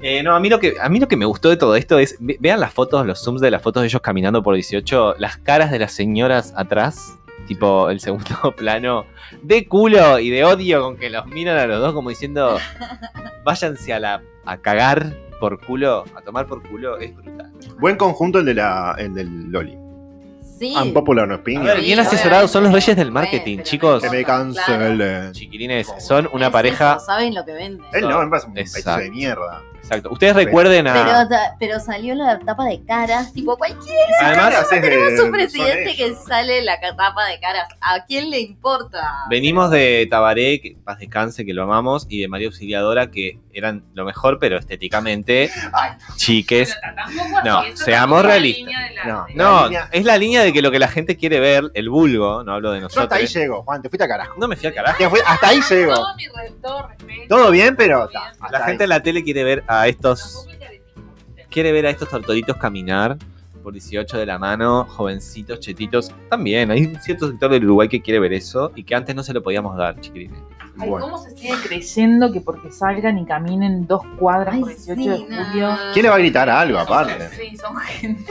Eh, 0.06 0.22
no, 0.22 0.34
a 0.36 0.40
mí, 0.40 0.50
lo 0.50 0.60
que, 0.60 0.74
a 0.80 0.88
mí 0.90 1.00
lo 1.00 1.08
que 1.08 1.16
me 1.16 1.24
gustó 1.24 1.48
de 1.48 1.56
todo 1.56 1.76
esto 1.76 1.98
es. 1.98 2.16
ve- 2.20 2.36
Vean 2.38 2.60
las 2.60 2.72
fotos, 2.74 3.06
los 3.06 3.24
zooms 3.24 3.40
de 3.40 3.50
las 3.50 3.62
fotos 3.62 3.82
de 3.82 3.86
ellos 3.88 4.02
caminando 4.02 4.42
por 4.42 4.54
18. 4.54 5.14
Las 5.18 5.38
caras 5.38 5.70
de 5.70 5.78
las 5.78 5.92
señoras 5.92 6.52
atrás. 6.56 7.16
Tipo 7.48 7.88
el 7.90 8.00
segundo 8.00 8.52
plano. 8.56 9.06
De 9.42 9.66
culo 9.66 10.18
y 10.18 10.30
de 10.30 10.44
odio 10.44 10.82
con 10.82 10.96
que 10.96 11.08
los 11.10 11.26
miran 11.26 11.56
a 11.58 11.66
los 11.66 11.80
dos 11.80 11.92
como 11.94 12.10
diciendo. 12.10 12.58
Váyanse 13.44 13.92
a 13.92 13.98
la. 14.00 14.22
a 14.44 14.58
cagar 14.58 15.14
por 15.40 15.58
culo. 15.64 16.04
A 16.14 16.20
tomar 16.22 16.46
por 16.46 16.62
culo. 16.68 16.98
Es 16.98 17.14
brutal. 17.14 17.50
Buen 17.78 17.96
conjunto 17.96 18.38
el, 18.40 18.44
de 18.44 18.54
la, 18.54 18.94
el 18.98 19.14
del 19.14 19.50
Loli. 19.50 19.76
sí. 20.58 20.74
Unpopular 20.80 21.26
no 21.28 21.34
A 21.34 21.38
opinion. 21.38 21.64
ver, 21.64 21.80
bien 21.80 21.98
asesorados, 21.98 22.50
son 22.50 22.64
los 22.64 22.72
reyes 22.72 22.96
del 22.96 23.10
marketing, 23.10 23.56
Pero 23.58 23.68
chicos. 23.68 24.02
Que 24.02 24.10
me 24.10 24.24
cancelen. 24.24 25.32
Chiquilines, 25.32 25.92
son 25.98 26.28
una 26.32 26.46
Es 26.46 26.52
pareja. 26.52 26.94
eso, 26.96 27.06
Saben 27.06 27.34
lo 27.34 27.44
que 27.44 27.52
venden. 27.52 27.86
Él 27.92 28.02
no, 28.08 28.20
me 28.22 28.28
parece 28.28 28.46
un 28.48 28.54
pedazo 28.54 28.96
de 28.98 29.10
mierda. 29.10 29.62
Exacto. 29.84 30.10
Ustedes 30.10 30.34
recuerden 30.34 30.86
a. 30.88 31.26
Pero, 31.58 31.78
salió 31.78 32.14
la 32.14 32.38
tapa 32.38 32.64
de 32.64 32.82
caras, 32.84 33.32
tipo 33.34 33.56
cualquier 33.56 33.96
Además, 34.20 34.66
tenemos 34.70 35.20
un 35.20 35.30
presidente 35.30 35.94
que 35.94 36.14
sale 36.14 36.62
la 36.62 36.80
tapa 36.80 37.26
de 37.26 37.38
caras. 37.38 37.68
¿A 37.80 38.04
quién 38.06 38.30
le 38.30 38.40
importa? 38.40 39.06
Venimos 39.28 39.70
de 39.70 40.06
Tabaré, 40.10 40.60
que 40.60 40.76
paz 40.82 40.98
descanse, 40.98 41.44
que 41.44 41.52
lo 41.52 41.62
amamos, 41.64 42.06
y 42.08 42.20
de 42.22 42.28
María 42.28 42.46
Auxiliadora, 42.48 43.10
que 43.10 43.38
eran 43.52 43.84
lo 43.94 44.04
mejor, 44.06 44.38
pero 44.38 44.58
estéticamente, 44.58 45.50
chiques. 46.16 46.76
No, 47.44 47.62
seamos 47.74 48.24
realistas. 48.24 48.72
No, 49.06 49.26
No, 49.34 49.64
línea- 49.64 49.88
es 49.92 50.04
la 50.04 50.16
línea 50.16 50.42
de 50.42 50.52
que 50.52 50.62
lo 50.62 50.70
que 50.70 50.78
la 50.78 50.88
gente 50.88 51.16
quiere 51.16 51.40
ver, 51.40 51.64
el 51.74 51.90
vulgo, 51.90 52.42
no 52.42 52.52
hablo 52.54 52.72
de 52.72 52.80
Yo 52.80 52.86
hasta 52.86 53.00
ahí 53.02 53.08
nosotros. 53.24 53.34
llego, 53.34 53.62
Juan, 53.64 53.82
te 53.82 53.88
fuiste 53.90 54.04
a 54.04 54.08
carajo. 54.08 54.34
No 54.38 54.48
me 54.48 54.56
fui 54.56 54.66
al 54.68 54.74
carajo. 54.74 55.10
Fui- 55.10 55.20
hasta 55.26 55.48
ahí 55.48 55.60
llego. 55.68 55.94
Todo 55.94 56.16
mi 56.16 56.24
re- 56.26 56.52
todo 56.62 56.88
respeto. 56.88 57.04
Todo 57.28 57.50
bien, 57.50 57.76
pero 57.76 58.08
Todo 58.08 58.08
bien. 58.08 58.22
ta, 58.40 58.50
La 58.50 58.58
gente 58.64 58.82
ahí. 58.82 58.86
en 58.86 58.88
la 58.88 59.02
tele 59.02 59.22
quiere 59.24 59.44
ver 59.44 59.64
a 59.66 59.73
estos. 59.86 60.46
Caretismo, 60.58 61.12
¿viste? 61.26 61.46
Quiere 61.50 61.72
ver 61.72 61.86
a 61.86 61.90
estos 61.90 62.08
tortolitos 62.08 62.56
caminar 62.56 63.16
por 63.62 63.72
18 63.72 64.18
de 64.18 64.26
la 64.26 64.38
mano, 64.38 64.84
jovencitos, 64.84 65.58
chetitos. 65.60 66.12
También, 66.28 66.70
hay 66.70 66.84
un 66.84 67.00
cierto 67.00 67.28
sector 67.30 67.50
del 67.50 67.64
Uruguay 67.64 67.88
que 67.88 68.02
quiere 68.02 68.20
ver 68.20 68.34
eso 68.34 68.70
y 68.74 68.84
que 68.84 68.94
antes 68.94 69.14
no 69.16 69.22
se 69.22 69.32
lo 69.32 69.42
podíamos 69.42 69.74
dar, 69.76 69.98
chiquilines. 70.00 70.38
Ay, 70.78 70.90
Bueno. 70.90 71.06
¿cómo 71.06 71.18
se 71.18 71.30
sigue 71.30 71.54
creyendo 71.66 72.30
que 72.32 72.40
porque 72.42 72.70
salgan 72.70 73.16
y 73.18 73.24
caminen 73.24 73.86
dos 73.86 74.02
cuadras 74.18 74.54
Ay, 74.56 74.60
por 74.60 74.68
18 74.68 75.00
sí, 75.00 75.08
de 75.08 75.16
julio? 75.16 75.78
¿Quién 75.94 76.02
le 76.02 76.08
va 76.10 76.16
a 76.16 76.18
gritar 76.18 76.50
algo 76.50 76.78
aparte? 76.78 77.28
Sí, 77.30 77.56
son 77.56 77.76
gente. 77.76 78.30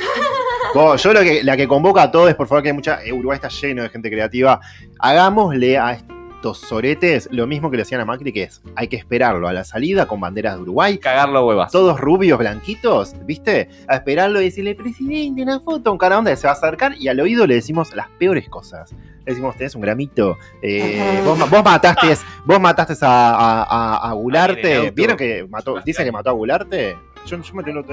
Yo 1.03 1.13
lo 1.13 1.21
que, 1.21 1.43
la 1.43 1.55
que 1.57 1.67
convoca 1.67 2.03
a 2.03 2.11
todos, 2.11 2.33
por 2.35 2.47
favor, 2.47 2.61
que 2.61 2.69
hay 2.69 2.75
mucha. 2.75 3.03
eh, 3.03 3.11
Uruguay 3.13 3.35
está 3.37 3.47
lleno 3.47 3.81
de 3.83 3.89
gente 3.89 4.11
creativa. 4.11 4.59
Hagámosle 4.99 5.77
a 5.77 5.97
estos 6.43 6.57
soretes 6.59 7.29
lo 7.31 7.47
mismo 7.47 7.71
que 7.71 7.77
le 7.77 7.83
hacían 7.83 8.01
a 8.01 8.05
Macri, 8.05 8.33
que 8.33 8.43
es 8.43 8.61
hay 8.75 8.89
que 8.89 8.97
esperarlo 8.97 9.47
a 9.47 9.53
la 9.53 9.63
salida 9.63 10.07
con 10.09 10.19
banderas 10.19 10.55
de 10.57 10.63
Uruguay. 10.63 10.97
Cagarlo 10.97 11.45
huevas. 11.47 11.71
Todos 11.71 11.97
rubios, 12.01 12.37
blanquitos, 12.37 13.15
¿viste? 13.25 13.69
A 13.87 13.95
esperarlo 13.95 14.41
y 14.41 14.45
decirle, 14.45 14.75
presidente, 14.75 15.41
una 15.41 15.61
foto, 15.61 15.89
un 15.93 15.97
cara 15.97 16.19
onda 16.19 16.35
se 16.35 16.45
va 16.45 16.51
a 16.51 16.57
acercar 16.57 16.95
y 16.99 17.07
al 17.07 17.21
oído 17.21 17.47
le 17.47 17.55
decimos 17.55 17.95
las 17.95 18.09
peores 18.09 18.49
cosas. 18.49 18.91
Le 18.91 19.31
decimos, 19.31 19.55
tenés 19.55 19.73
un 19.75 19.81
gramito, 19.83 20.37
eh, 20.61 21.21
vos, 21.23 21.37
ma- 21.39 21.45
vos 21.45 21.63
mataste, 21.63 22.07
vos 22.43 22.59
mataste 22.59 22.93
a, 23.05 23.63
a, 23.63 24.09
a- 24.09 24.13
Gularte. 24.13 24.91
¿Vieron 24.91 25.15
que 25.15 25.47
mató, 25.49 25.79
dicen 25.85 26.03
que 26.03 26.11
mató 26.11 26.29
a 26.29 26.33
Gularte? 26.33 26.97
Yo, 27.25 27.41
yo 27.41 27.53
me 27.53 27.63
tengo 27.63 27.85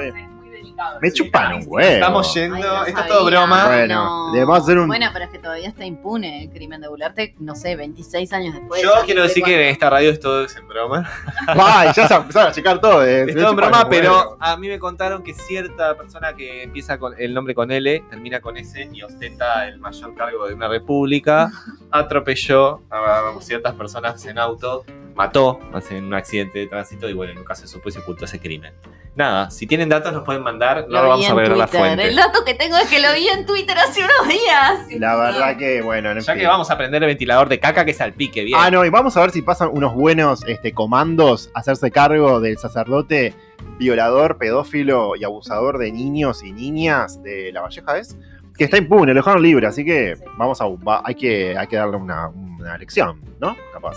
Es. 0.70 1.00
Me 1.02 1.12
chupan 1.12 1.54
un 1.54 1.62
huevo. 1.66 1.78
Estamos 1.90 2.36
Ay, 2.36 2.42
yendo, 2.42 2.56
no 2.58 2.62
esto 2.64 2.84
es 2.86 2.92
sabía. 2.94 3.06
todo 3.08 3.24
broma. 3.26 3.66
Bueno, 3.66 4.30
debemos 4.32 4.58
hacer 4.58 4.78
un- 4.78 4.86
Bueno, 4.88 5.06
pero 5.12 5.24
es 5.24 5.30
que 5.30 5.38
todavía 5.38 5.68
está 5.68 5.84
impune 5.84 6.44
el 6.44 6.50
crimen 6.50 6.80
de 6.80 6.88
Bularte, 6.88 7.34
no 7.38 7.54
sé, 7.54 7.76
26 7.76 8.32
años 8.32 8.54
después. 8.54 8.82
Yo 8.82 8.90
quiero 9.04 9.22
decir 9.22 9.42
que 9.42 9.54
en 9.54 9.68
esta 9.68 9.90
radio 9.90 10.10
esto 10.10 10.44
es 10.44 10.56
en 10.56 10.66
broma. 10.68 11.08
Ay, 11.46 11.90
ya 11.94 12.06
se 12.08 12.14
empezaron 12.14 12.50
a 12.50 12.52
checar 12.52 12.80
todo. 12.80 13.04
eh. 13.04 13.22
Es 13.22 13.34
todo 13.34 13.44
en 13.44 13.50
chupan 13.50 13.56
broma, 13.56 13.82
un 13.84 13.90
pero 13.90 14.36
a 14.40 14.56
mí 14.56 14.68
me 14.68 14.78
contaron 14.78 15.22
que 15.22 15.34
cierta 15.34 15.94
persona 15.96 16.34
que 16.34 16.62
empieza 16.62 16.98
con 16.98 17.14
el 17.18 17.34
nombre 17.34 17.54
con 17.54 17.70
L, 17.70 18.04
termina 18.10 18.40
con 18.40 18.56
S 18.56 18.88
y 18.92 19.02
ostenta 19.02 19.66
el 19.66 19.78
mayor 19.78 20.14
cargo 20.14 20.46
de 20.46 20.54
una 20.54 20.68
república, 20.68 21.50
atropelló 21.90 22.82
a 22.90 23.32
ciertas 23.40 23.74
personas 23.74 24.24
en 24.26 24.38
auto, 24.38 24.84
mató 25.28 25.60
en 25.90 26.04
un 26.04 26.14
accidente 26.14 26.58
de 26.60 26.66
tránsito 26.66 27.08
y 27.08 27.12
bueno, 27.12 27.34
nunca 27.34 27.54
se 27.54 27.66
supo 27.66 27.88
y 27.88 27.92
se 27.92 27.98
ocultó 28.00 28.24
ese 28.24 28.38
crimen. 28.40 28.72
Nada, 29.16 29.50
si 29.50 29.66
tienen 29.66 29.88
datos 29.88 30.12
nos 30.12 30.22
pueden 30.24 30.42
mandar, 30.42 30.86
no 30.88 31.02
Lo 31.02 31.08
vamos 31.08 31.28
a 31.28 31.34
ver 31.34 31.50
en 31.52 31.58
la 31.58 31.66
fuente. 31.66 32.08
El 32.08 32.16
dato 32.16 32.44
que 32.44 32.54
tengo 32.54 32.76
es 32.76 32.88
que 32.88 33.00
lo 33.00 33.12
vi 33.12 33.28
en 33.28 33.44
Twitter 33.44 33.76
hace 33.76 34.00
unos 34.04 34.28
días. 34.28 34.86
La 35.00 35.16
verdad 35.16 35.56
que, 35.56 35.82
bueno, 35.82 36.12
en 36.12 36.20
Ya 36.20 36.32
fin. 36.32 36.40
que 36.40 36.46
vamos 36.46 36.70
a 36.70 36.78
prender 36.78 37.02
el 37.02 37.08
ventilador 37.08 37.48
de 37.48 37.58
caca 37.58 37.84
que 37.84 37.92
salpique, 37.92 38.44
bien. 38.44 38.58
Ah, 38.60 38.70
no, 38.70 38.84
y 38.84 38.88
vamos 38.90 39.16
a 39.16 39.20
ver 39.20 39.30
si 39.32 39.42
pasan 39.42 39.70
unos 39.72 39.94
buenos 39.94 40.44
este, 40.46 40.72
comandos 40.72 41.50
a 41.54 41.60
hacerse 41.60 41.90
cargo 41.90 42.40
del 42.40 42.56
sacerdote 42.58 43.34
violador, 43.78 44.38
pedófilo 44.38 45.16
y 45.16 45.24
abusador 45.24 45.78
de 45.78 45.90
niños 45.92 46.42
y 46.44 46.52
niñas 46.52 47.22
de 47.22 47.50
La 47.52 47.62
Valleja, 47.62 47.98
¿es? 47.98 48.16
Que 48.56 48.64
está 48.64 48.76
impune, 48.78 49.12
lo 49.12 49.20
dejaron 49.20 49.42
libre, 49.42 49.66
así 49.66 49.84
que 49.84 50.14
vamos 50.38 50.60
a, 50.60 50.66
va- 50.66 51.02
hay, 51.04 51.14
que, 51.14 51.56
hay 51.58 51.66
que 51.66 51.76
darle 51.76 51.96
una, 51.96 52.28
una 52.28 52.76
lección, 52.78 53.20
¿no? 53.40 53.56
Capaz. 53.72 53.96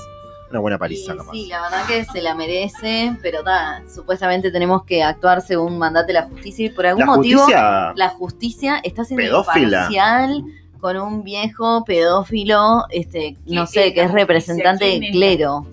Una 0.53 0.59
buena 0.59 0.77
paliza, 0.77 1.11
Sí, 1.13 1.17
capaz. 1.17 1.31
sí, 1.31 1.45
la 1.47 1.61
verdad 1.63 1.85
que 1.87 2.05
se 2.05 2.21
la 2.21 2.35
merece, 2.35 3.17
pero 3.23 3.43
ta, 3.43 3.81
supuestamente 3.91 4.51
tenemos 4.51 4.83
que 4.85 5.01
actuar 5.03 5.41
según 5.41 5.79
mandate 5.79 6.13
la 6.13 6.23
justicia 6.23 6.67
y 6.67 6.69
por 6.69 6.85
algún 6.85 6.99
La 7.01 7.05
motivo 7.07 7.39
justicia. 7.41 7.93
la 7.95 8.09
justicia 8.09 8.79
está 8.83 9.03
siendo 9.03 9.23
Pedófila. 9.25 9.65
imparcial 9.89 10.43
con 10.79 10.97
un 10.97 11.23
viejo 11.23 11.83
pedófilo, 11.85 12.83
este, 12.89 13.35
no 13.47 13.61
¿Qué 13.65 13.67
sé, 13.71 13.87
es 13.87 13.93
que 13.93 14.01
es 14.03 14.11
representante 14.11 14.85
¿Quién 14.85 14.99
de 15.01 15.07
es 15.07 15.15
la 15.15 15.17
clero. 15.17 15.65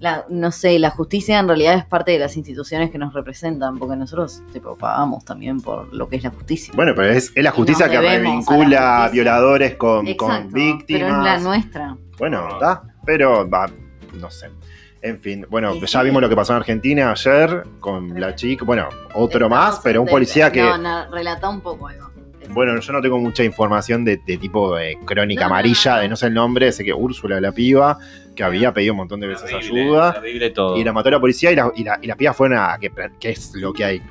La, 0.00 0.24
no 0.28 0.50
sé, 0.50 0.78
la 0.78 0.90
justicia 0.90 1.38
en 1.38 1.46
realidad 1.48 1.74
es 1.78 1.84
parte 1.86 2.10
de 2.12 2.18
las 2.18 2.36
instituciones 2.36 2.90
que 2.90 2.98
nos 2.98 3.14
representan, 3.14 3.78
porque 3.78 3.96
nosotros 3.96 4.42
tipo, 4.52 4.76
pagamos 4.76 5.24
también 5.24 5.60
por 5.62 5.94
lo 5.94 6.08
que 6.10 6.16
es 6.16 6.24
la 6.24 6.30
justicia. 6.30 6.74
Bueno, 6.76 6.92
pero 6.94 7.08
es, 7.10 7.32
es 7.34 7.42
la 7.44 7.52
justicia 7.52 7.88
que 7.88 7.98
debemos 7.98 8.12
a 8.48 8.50
la 8.52 8.56
revincula 8.58 8.80
justicia. 8.96 9.08
violadores 9.12 9.74
con, 9.76 10.14
con 10.14 10.52
víctimas. 10.52 10.84
pero 10.86 11.06
es 11.08 11.24
la 11.24 11.38
nuestra. 11.38 11.96
Bueno, 12.18 12.48
está, 12.52 12.82
pero 13.06 13.48
va, 13.48 13.66
no 14.20 14.30
sé. 14.30 14.50
En 15.02 15.20
fin, 15.20 15.44
bueno, 15.50 15.74
Y 15.74 15.80
ya 15.80 15.86
sí. 16.00 16.04
vimos 16.04 16.22
lo 16.22 16.28
que 16.30 16.36
pasó 16.36 16.52
en 16.54 16.58
Argentina 16.58 17.10
ayer 17.10 17.64
con 17.80 18.18
la 18.18 18.34
chica, 18.34 18.64
bueno, 18.64 18.88
otro 19.14 19.46
Estamos 19.46 19.50
más, 19.50 19.80
pero 19.84 20.00
un 20.00 20.06
de- 20.06 20.12
policía 20.12 20.50
que 20.50 20.62
No, 20.62 20.78
no, 20.78 21.10
relatá 21.10 21.48
un 21.50 21.60
poco 21.60 21.88
algo. 21.88 22.10
Bueno, 22.50 22.78
yo 22.78 22.92
no 22.92 23.00
tengo 23.02 23.18
mucha 23.18 23.42
información 23.42 24.04
de, 24.04 24.18
de 24.18 24.36
tipo 24.36 24.74
de 24.76 24.98
crónica 25.04 25.42
No, 25.42 25.46
amarilla, 25.46 25.96
no. 25.96 26.00
de 26.02 26.08
no 26.08 26.16
sé 26.16 26.26
el 26.26 26.34
nombre, 26.34 26.72
sé 26.72 26.84
que 26.84 26.92
Úrsula, 26.92 27.40
la 27.40 27.52
piba, 27.52 27.98
que 28.36 28.42
había 28.44 28.72
pedido 28.72 28.92
un 28.92 28.98
montón 28.98 29.20
de 29.20 29.26
veces 29.28 29.52
ayuda, 29.52 30.12
terrible 30.14 30.50
todo. 30.50 30.76
y 30.76 30.84
la 30.84 30.92
mató 30.92 31.10
la 31.10 31.20
policía 31.20 31.52
y 31.52 31.56
la, 31.56 31.72
y 31.74 31.84
la, 31.84 31.98
y 32.02 32.06
la 32.06 32.16
piba 32.16 32.32
fueron 32.34 32.58
a, 32.58 32.76
que, 32.78 32.90
que 33.18 33.30
es 33.30 33.54
lo 33.54 33.72
que 33.72 33.84
hay, 33.84 34.02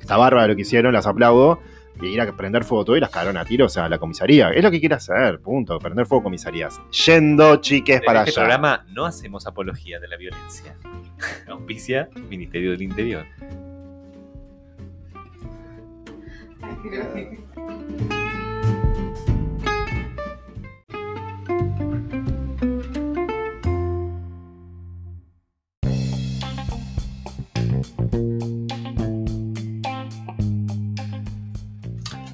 está 0.00 0.16
bárbaro 0.16 0.46
lo 0.48 0.56
que 0.56 0.62
hicieron, 0.62 0.92
las 0.92 1.06
aplaudo, 1.06 1.60
ir 2.08 2.20
a 2.20 2.36
prender 2.36 2.64
fuego 2.64 2.84
todo 2.84 2.96
y 2.96 3.00
las 3.00 3.10
cagaron 3.10 3.36
a 3.36 3.44
tiros 3.44 3.76
a 3.76 3.88
la 3.88 3.98
comisaría. 3.98 4.50
Es 4.50 4.62
lo 4.62 4.70
que 4.70 4.80
quiere 4.80 4.94
hacer, 4.94 5.40
punto, 5.40 5.78
prender 5.78 6.06
fuego 6.06 6.24
comisarías. 6.24 6.80
Yendo, 7.06 7.56
chiques, 7.56 7.96
En 8.00 8.04
para 8.04 8.20
este 8.24 8.40
allá. 8.40 8.48
programa 8.48 8.86
no 8.92 9.06
hacemos 9.06 9.46
apología 9.46 10.00
de 10.00 10.08
la 10.08 10.16
violencia. 10.16 10.76
Auspicia 11.48 12.08
Ministerio 12.28 12.72
del 12.72 12.82
Interior. 12.82 13.24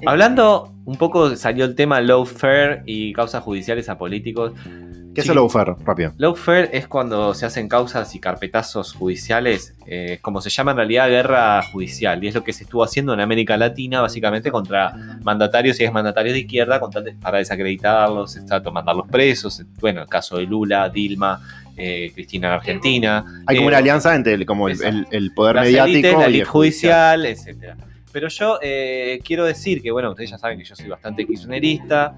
Hablando 0.09 0.73
un 0.85 0.97
poco, 0.97 1.35
salió 1.35 1.65
el 1.65 1.75
tema 1.75 2.01
lawfare 2.01 2.81
y 2.85 3.13
causas 3.13 3.43
judiciales 3.43 3.89
a 3.89 3.97
políticos. 3.97 4.53
¿Qué 5.13 5.21
es 5.21 5.25
Sí. 5.25 5.31
el 5.31 5.35
lawfare? 5.37 5.75
Rápido. 5.83 6.13
Lawfare 6.17 6.69
es 6.71 6.87
cuando 6.87 7.33
se 7.33 7.45
hacen 7.45 7.67
causas 7.67 8.13
y 8.15 8.19
carpetazos 8.19 8.93
judiciales, 8.93 9.73
eh, 9.87 10.19
como 10.21 10.39
se 10.39 10.49
llama 10.51 10.71
en 10.71 10.77
realidad 10.77 11.09
guerra 11.09 11.61
judicial, 11.63 12.23
y 12.23 12.27
es 12.27 12.35
lo 12.35 12.43
que 12.43 12.53
se 12.53 12.63
estuvo 12.63 12.83
haciendo 12.83 13.13
en 13.13 13.19
América 13.19 13.57
Latina, 13.57 14.01
básicamente 14.01 14.51
contra 14.51 14.93
mandatarios 15.23 15.79
y 15.79 15.83
exmandatarios 15.83 16.33
de 16.33 16.39
izquierda 16.41 16.79
con 16.79 16.91
tal 16.91 17.03
de- 17.05 17.13
para 17.13 17.39
desacreditarlos, 17.39 18.35
está 18.35 18.59
mandarlos 18.71 19.07
presos. 19.09 19.63
Bueno, 19.79 20.03
el 20.03 20.07
caso 20.07 20.37
de 20.37 20.43
Lula, 20.43 20.87
Dilma, 20.89 21.39
eh, 21.75 22.11
Cristina 22.13 22.47
en 22.49 22.53
Argentina. 22.53 23.25
Hay 23.47 23.55
como 23.57 23.67
eh, 23.69 23.71
una 23.71 23.77
alianza 23.79 24.13
entre 24.15 24.33
el, 24.35 24.45
como 24.45 24.69
el, 24.69 24.81
el- 24.83 25.07
el 25.11 25.31
poder 25.33 25.55
las 25.55 25.65
mediático 25.65 25.91
élites, 25.97 26.13
la 26.13 26.19
y 26.19 26.23
el 26.23 26.29
elite 26.29 26.45
judicial, 26.45 27.25
etcétera. 27.25 27.77
Pero 28.11 28.27
yo 28.27 28.59
eh, 28.61 29.19
quiero 29.23 29.45
decir 29.45 29.81
que, 29.81 29.91
bueno, 29.91 30.09
ustedes 30.11 30.31
ya 30.31 30.37
saben 30.37 30.57
que 30.57 30.65
yo 30.65 30.75
soy 30.75 30.87
bastante 30.87 31.25
kirchnerista, 31.25 32.15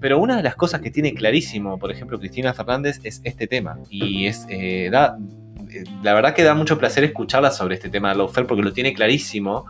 pero 0.00 0.18
una 0.18 0.36
de 0.36 0.42
las 0.42 0.56
cosas 0.56 0.80
que 0.80 0.90
tiene 0.90 1.14
clarísimo, 1.14 1.78
por 1.78 1.92
ejemplo, 1.92 2.18
Cristina 2.18 2.54
Fernández, 2.54 3.00
es 3.04 3.20
este 3.22 3.46
tema. 3.46 3.78
Y 3.90 4.26
es, 4.26 4.46
eh, 4.48 4.86
eh, 4.86 5.84
la 6.02 6.14
verdad 6.14 6.34
que 6.34 6.42
da 6.42 6.54
mucho 6.54 6.78
placer 6.78 7.04
escucharla 7.04 7.50
sobre 7.50 7.74
este 7.74 7.90
tema 7.90 8.10
de 8.10 8.16
lawfare 8.16 8.46
porque 8.46 8.62
lo 8.62 8.72
tiene 8.72 8.94
clarísimo. 8.94 9.66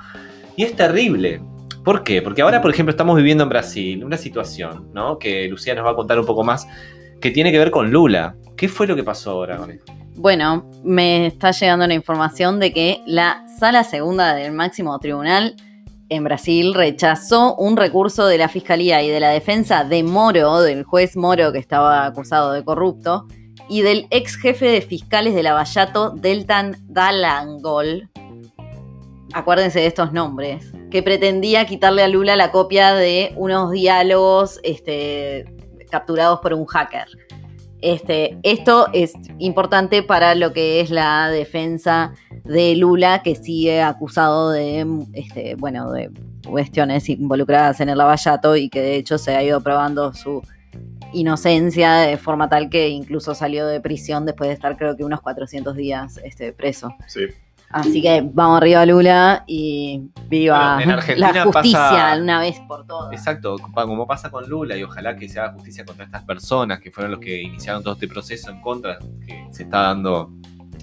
Y 0.56 0.64
es 0.64 0.76
terrible. 0.76 1.40
¿Por 1.84 2.04
qué? 2.04 2.22
Porque 2.22 2.42
ahora, 2.42 2.62
por 2.62 2.70
ejemplo, 2.70 2.90
estamos 2.90 3.16
viviendo 3.16 3.42
en 3.42 3.48
Brasil 3.48 4.04
una 4.04 4.16
situación, 4.16 4.90
¿no? 4.92 5.18
Que 5.18 5.48
Lucía 5.48 5.74
nos 5.74 5.84
va 5.84 5.90
a 5.90 5.94
contar 5.94 6.20
un 6.20 6.26
poco 6.26 6.44
más, 6.44 6.66
que 7.20 7.30
tiene 7.30 7.50
que 7.50 7.58
ver 7.58 7.70
con 7.70 7.90
Lula. 7.90 8.36
¿Qué 8.56 8.68
fue 8.68 8.86
lo 8.86 8.94
que 8.94 9.02
pasó 9.02 9.32
ahora 9.32 9.56
con 9.56 9.70
esto? 9.70 9.92
Bueno, 10.16 10.68
me 10.84 11.26
está 11.26 11.52
llegando 11.52 11.86
la 11.86 11.94
información 11.94 12.60
de 12.60 12.72
que 12.72 13.02
la 13.06 13.44
sala 13.58 13.84
segunda 13.84 14.34
del 14.34 14.52
máximo 14.52 14.98
tribunal 14.98 15.56
en 16.10 16.24
Brasil 16.24 16.74
rechazó 16.74 17.54
un 17.54 17.76
recurso 17.76 18.26
de 18.26 18.36
la 18.36 18.48
fiscalía 18.48 19.02
y 19.02 19.08
de 19.08 19.20
la 19.20 19.30
defensa 19.30 19.84
de 19.84 20.02
Moro, 20.02 20.60
del 20.60 20.84
juez 20.84 21.16
Moro 21.16 21.52
que 21.52 21.58
estaba 21.58 22.04
acusado 22.04 22.52
de 22.52 22.64
corrupto, 22.64 23.28
y 23.68 23.82
del 23.82 24.08
ex 24.10 24.36
jefe 24.36 24.66
de 24.66 24.82
fiscales 24.82 25.34
de 25.34 25.44
Lavallato, 25.44 26.10
Deltan 26.10 26.76
Dalangol. 26.88 28.10
Acuérdense 29.32 29.78
de 29.78 29.86
estos 29.86 30.12
nombres. 30.12 30.72
Que 30.90 31.04
pretendía 31.04 31.66
quitarle 31.66 32.02
a 32.02 32.08
Lula 32.08 32.34
la 32.34 32.50
copia 32.50 32.94
de 32.94 33.32
unos 33.36 33.70
diálogos 33.70 34.58
este, 34.64 35.44
capturados 35.88 36.40
por 36.40 36.52
un 36.52 36.66
hacker. 36.66 37.06
Este, 37.82 38.38
esto 38.42 38.88
es 38.92 39.12
importante 39.38 40.02
para 40.02 40.34
lo 40.34 40.52
que 40.52 40.80
es 40.80 40.90
la 40.90 41.28
defensa 41.30 42.12
de 42.44 42.76
Lula, 42.76 43.22
que 43.22 43.34
sigue 43.34 43.82
acusado 43.82 44.50
de, 44.50 44.86
este, 45.14 45.54
bueno, 45.54 45.90
de 45.92 46.10
cuestiones 46.46 47.08
involucradas 47.08 47.80
en 47.80 47.88
el 47.88 47.98
lavallato 47.98 48.56
y 48.56 48.68
que 48.68 48.80
de 48.80 48.96
hecho 48.96 49.18
se 49.18 49.36
ha 49.36 49.42
ido 49.42 49.60
probando 49.62 50.12
su 50.12 50.42
inocencia 51.12 51.94
de 51.94 52.16
forma 52.16 52.48
tal 52.48 52.70
que 52.70 52.88
incluso 52.88 53.34
salió 53.34 53.66
de 53.66 53.80
prisión 53.80 54.26
después 54.26 54.48
de 54.48 54.54
estar 54.54 54.76
creo 54.76 54.96
que 54.96 55.04
unos 55.04 55.20
400 55.20 55.74
días 55.76 56.20
este, 56.24 56.52
preso. 56.52 56.94
Sí. 57.06 57.22
Así 57.72 58.02
que 58.02 58.28
vamos 58.32 58.56
arriba 58.56 58.84
Lula 58.84 59.44
y 59.46 60.02
viva 60.28 60.74
Bueno, 60.74 60.90
en 60.92 60.98
Argentina 60.98 61.32
la 61.32 61.44
justicia 61.44 61.78
pasa- 61.78 62.16
una 62.20 62.40
vez 62.40 62.58
por 62.66 62.84
todas. 62.84 63.12
Exacto, 63.12 63.56
como 63.72 64.06
pasa 64.08 64.28
con 64.30 64.48
Lula, 64.48 64.76
y 64.76 64.82
ojalá 64.82 65.14
que 65.16 65.28
se 65.28 65.38
haga 65.38 65.52
justicia 65.52 65.84
contra 65.84 66.04
estas 66.04 66.24
personas 66.24 66.80
que 66.80 66.90
fueron 66.90 67.12
los 67.12 67.20
que 67.20 67.40
iniciaron 67.40 67.82
todo 67.84 67.94
este 67.94 68.08
proceso 68.08 68.50
en 68.50 68.60
contra, 68.60 68.98
que 69.24 69.46
se 69.52 69.62
está 69.62 69.82
dando, 69.82 70.32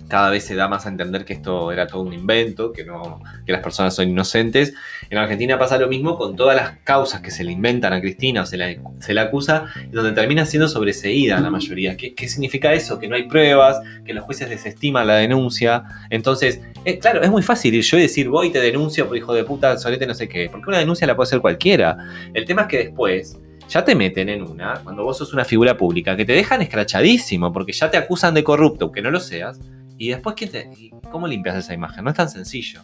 cada 0.07 0.29
vez 0.29 0.45
se 0.45 0.55
da 0.55 0.67
más 0.67 0.85
a 0.85 0.89
entender 0.89 1.25
que 1.25 1.33
esto 1.33 1.71
era 1.71 1.87
todo 1.87 2.01
un 2.01 2.13
invento, 2.13 2.71
que 2.71 2.85
no, 2.85 3.21
que 3.45 3.51
las 3.51 3.61
personas 3.61 3.95
son 3.95 4.09
inocentes. 4.09 4.73
En 5.09 5.17
Argentina 5.17 5.59
pasa 5.59 5.77
lo 5.77 5.87
mismo 5.87 6.17
con 6.17 6.35
todas 6.35 6.55
las 6.55 6.77
causas 6.83 7.21
que 7.21 7.31
se 7.31 7.43
le 7.43 7.51
inventan 7.51 7.93
a 7.93 8.01
Cristina 8.01 8.41
o 8.41 8.45
se 8.45 8.57
la, 8.57 8.73
se 8.99 9.13
la 9.13 9.23
acusa, 9.23 9.65
donde 9.91 10.11
termina 10.13 10.45
siendo 10.45 10.67
sobreseída 10.67 11.39
la 11.39 11.49
mayoría. 11.49 11.97
¿Qué, 11.97 12.13
¿Qué 12.13 12.27
significa 12.27 12.73
eso? 12.73 12.99
Que 12.99 13.07
no 13.07 13.15
hay 13.15 13.23
pruebas, 13.23 13.79
que 14.05 14.13
los 14.13 14.23
jueces 14.23 14.49
desestiman 14.49 15.07
la 15.07 15.15
denuncia. 15.15 15.83
Entonces, 16.09 16.61
eh, 16.85 16.99
claro, 16.99 17.21
es 17.21 17.29
muy 17.29 17.43
fácil 17.43 17.73
ir 17.73 17.83
yo 17.83 17.97
y 17.97 18.01
decir, 18.01 18.29
voy 18.29 18.47
y 18.47 18.51
te 18.51 18.59
denuncio 18.59 19.07
por 19.07 19.17
hijo 19.17 19.33
de 19.33 19.43
puta, 19.43 19.77
solete 19.77 20.07
no 20.07 20.13
sé 20.13 20.27
qué, 20.29 20.49
porque 20.49 20.69
una 20.69 20.79
denuncia 20.79 21.05
la 21.05 21.15
puede 21.15 21.27
hacer 21.27 21.41
cualquiera. 21.41 21.97
El 22.33 22.45
tema 22.45 22.63
es 22.63 22.67
que 22.67 22.77
después 22.77 23.37
ya 23.67 23.83
te 23.83 23.95
meten 23.95 24.29
en 24.29 24.43
una, 24.43 24.79
cuando 24.83 25.03
vos 25.03 25.17
sos 25.17 25.33
una 25.33 25.43
figura 25.43 25.75
pública, 25.75 26.15
que 26.15 26.25
te 26.25 26.33
dejan 26.33 26.61
escrachadísimo, 26.61 27.51
porque 27.51 27.73
ya 27.73 27.91
te 27.91 27.97
acusan 27.97 28.33
de 28.33 28.43
corrupto, 28.43 28.85
aunque 28.85 29.01
no 29.01 29.11
lo 29.11 29.19
seas, 29.19 29.59
y 29.97 30.09
después, 30.09 30.35
¿quién 30.35 30.51
te- 30.51 30.69
¿cómo 31.11 31.27
limpias 31.27 31.55
esa 31.57 31.73
imagen? 31.73 32.03
No 32.03 32.09
es 32.11 32.15
tan 32.15 32.29
sencillo. 32.29 32.81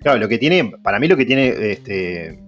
Claro, 0.00 0.18
lo 0.18 0.28
que 0.28 0.38
tiene, 0.38 0.72
para 0.82 0.98
mí 0.98 1.08
lo 1.08 1.16
que 1.16 1.24
tiene, 1.24 1.48
este, 1.72 2.38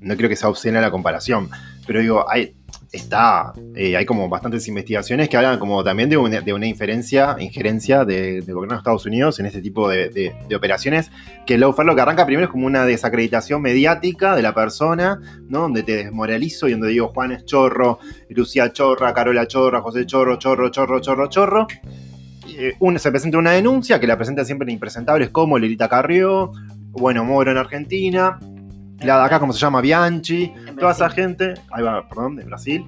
no 0.00 0.16
creo 0.16 0.28
que 0.28 0.36
sea 0.36 0.48
obscena 0.48 0.80
la 0.80 0.90
comparación, 0.90 1.48
pero 1.86 2.00
digo, 2.00 2.24
hay, 2.30 2.54
está, 2.92 3.52
eh, 3.74 3.96
hay 3.96 4.04
como 4.06 4.28
bastantes 4.28 4.68
investigaciones 4.68 5.28
que 5.28 5.36
hablan 5.36 5.58
como 5.58 5.82
también 5.82 6.08
de 6.08 6.16
una, 6.16 6.40
de 6.40 6.66
inferencia, 6.68 7.36
injerencia 7.40 8.04
de- 8.04 8.40
del 8.42 8.54
gobierno 8.54 8.74
de 8.74 8.78
Estados 8.78 9.04
Unidos 9.06 9.40
en 9.40 9.46
este 9.46 9.60
tipo 9.60 9.88
de 9.88 10.32
operaciones, 10.54 11.10
que 11.46 11.54
el 11.54 11.60
lawfare 11.60 11.86
lo 11.86 11.94
que 11.94 12.02
arranca 12.02 12.24
primero 12.26 12.46
es 12.46 12.50
como 12.52 12.66
una 12.66 12.84
desacreditación 12.86 13.62
mediática 13.62 14.36
de 14.36 14.42
la 14.42 14.54
persona, 14.54 15.20
¿no? 15.48 15.60
Donde 15.60 15.82
te 15.82 15.96
desmoralizo 15.96 16.68
y 16.68 16.72
donde 16.72 16.88
digo 16.88 17.08
Juan 17.08 17.32
es 17.32 17.44
chorro, 17.44 17.98
Lucía 18.28 18.72
chorra, 18.72 19.12
Carola 19.12 19.46
chorra, 19.48 19.80
José 19.82 20.06
chorro, 20.06 20.38
chorro, 20.38 20.70
chorro, 20.70 21.00
chorro, 21.00 21.28
chorro. 21.28 21.66
Eh, 22.56 22.98
se 22.98 23.10
presenta 23.10 23.38
una 23.38 23.52
denuncia 23.52 23.98
que 23.98 24.06
la 24.06 24.16
presenta 24.16 24.44
siempre 24.44 24.66
en 24.66 24.74
impresentables 24.74 25.30
como 25.30 25.58
Lelita 25.58 25.88
Carrió, 25.88 26.52
bueno, 26.90 27.24
Moro 27.24 27.50
en 27.50 27.58
Argentina, 27.58 28.38
la 29.00 29.18
de 29.18 29.24
acá, 29.24 29.40
como 29.40 29.52
se 29.52 29.58
llama? 29.58 29.80
Bianchi, 29.80 30.52
toda 30.78 30.92
esa 30.92 31.10
gente, 31.10 31.54
ahí 31.70 31.82
va, 31.82 32.08
perdón, 32.08 32.36
de 32.36 32.44
Brasil. 32.44 32.84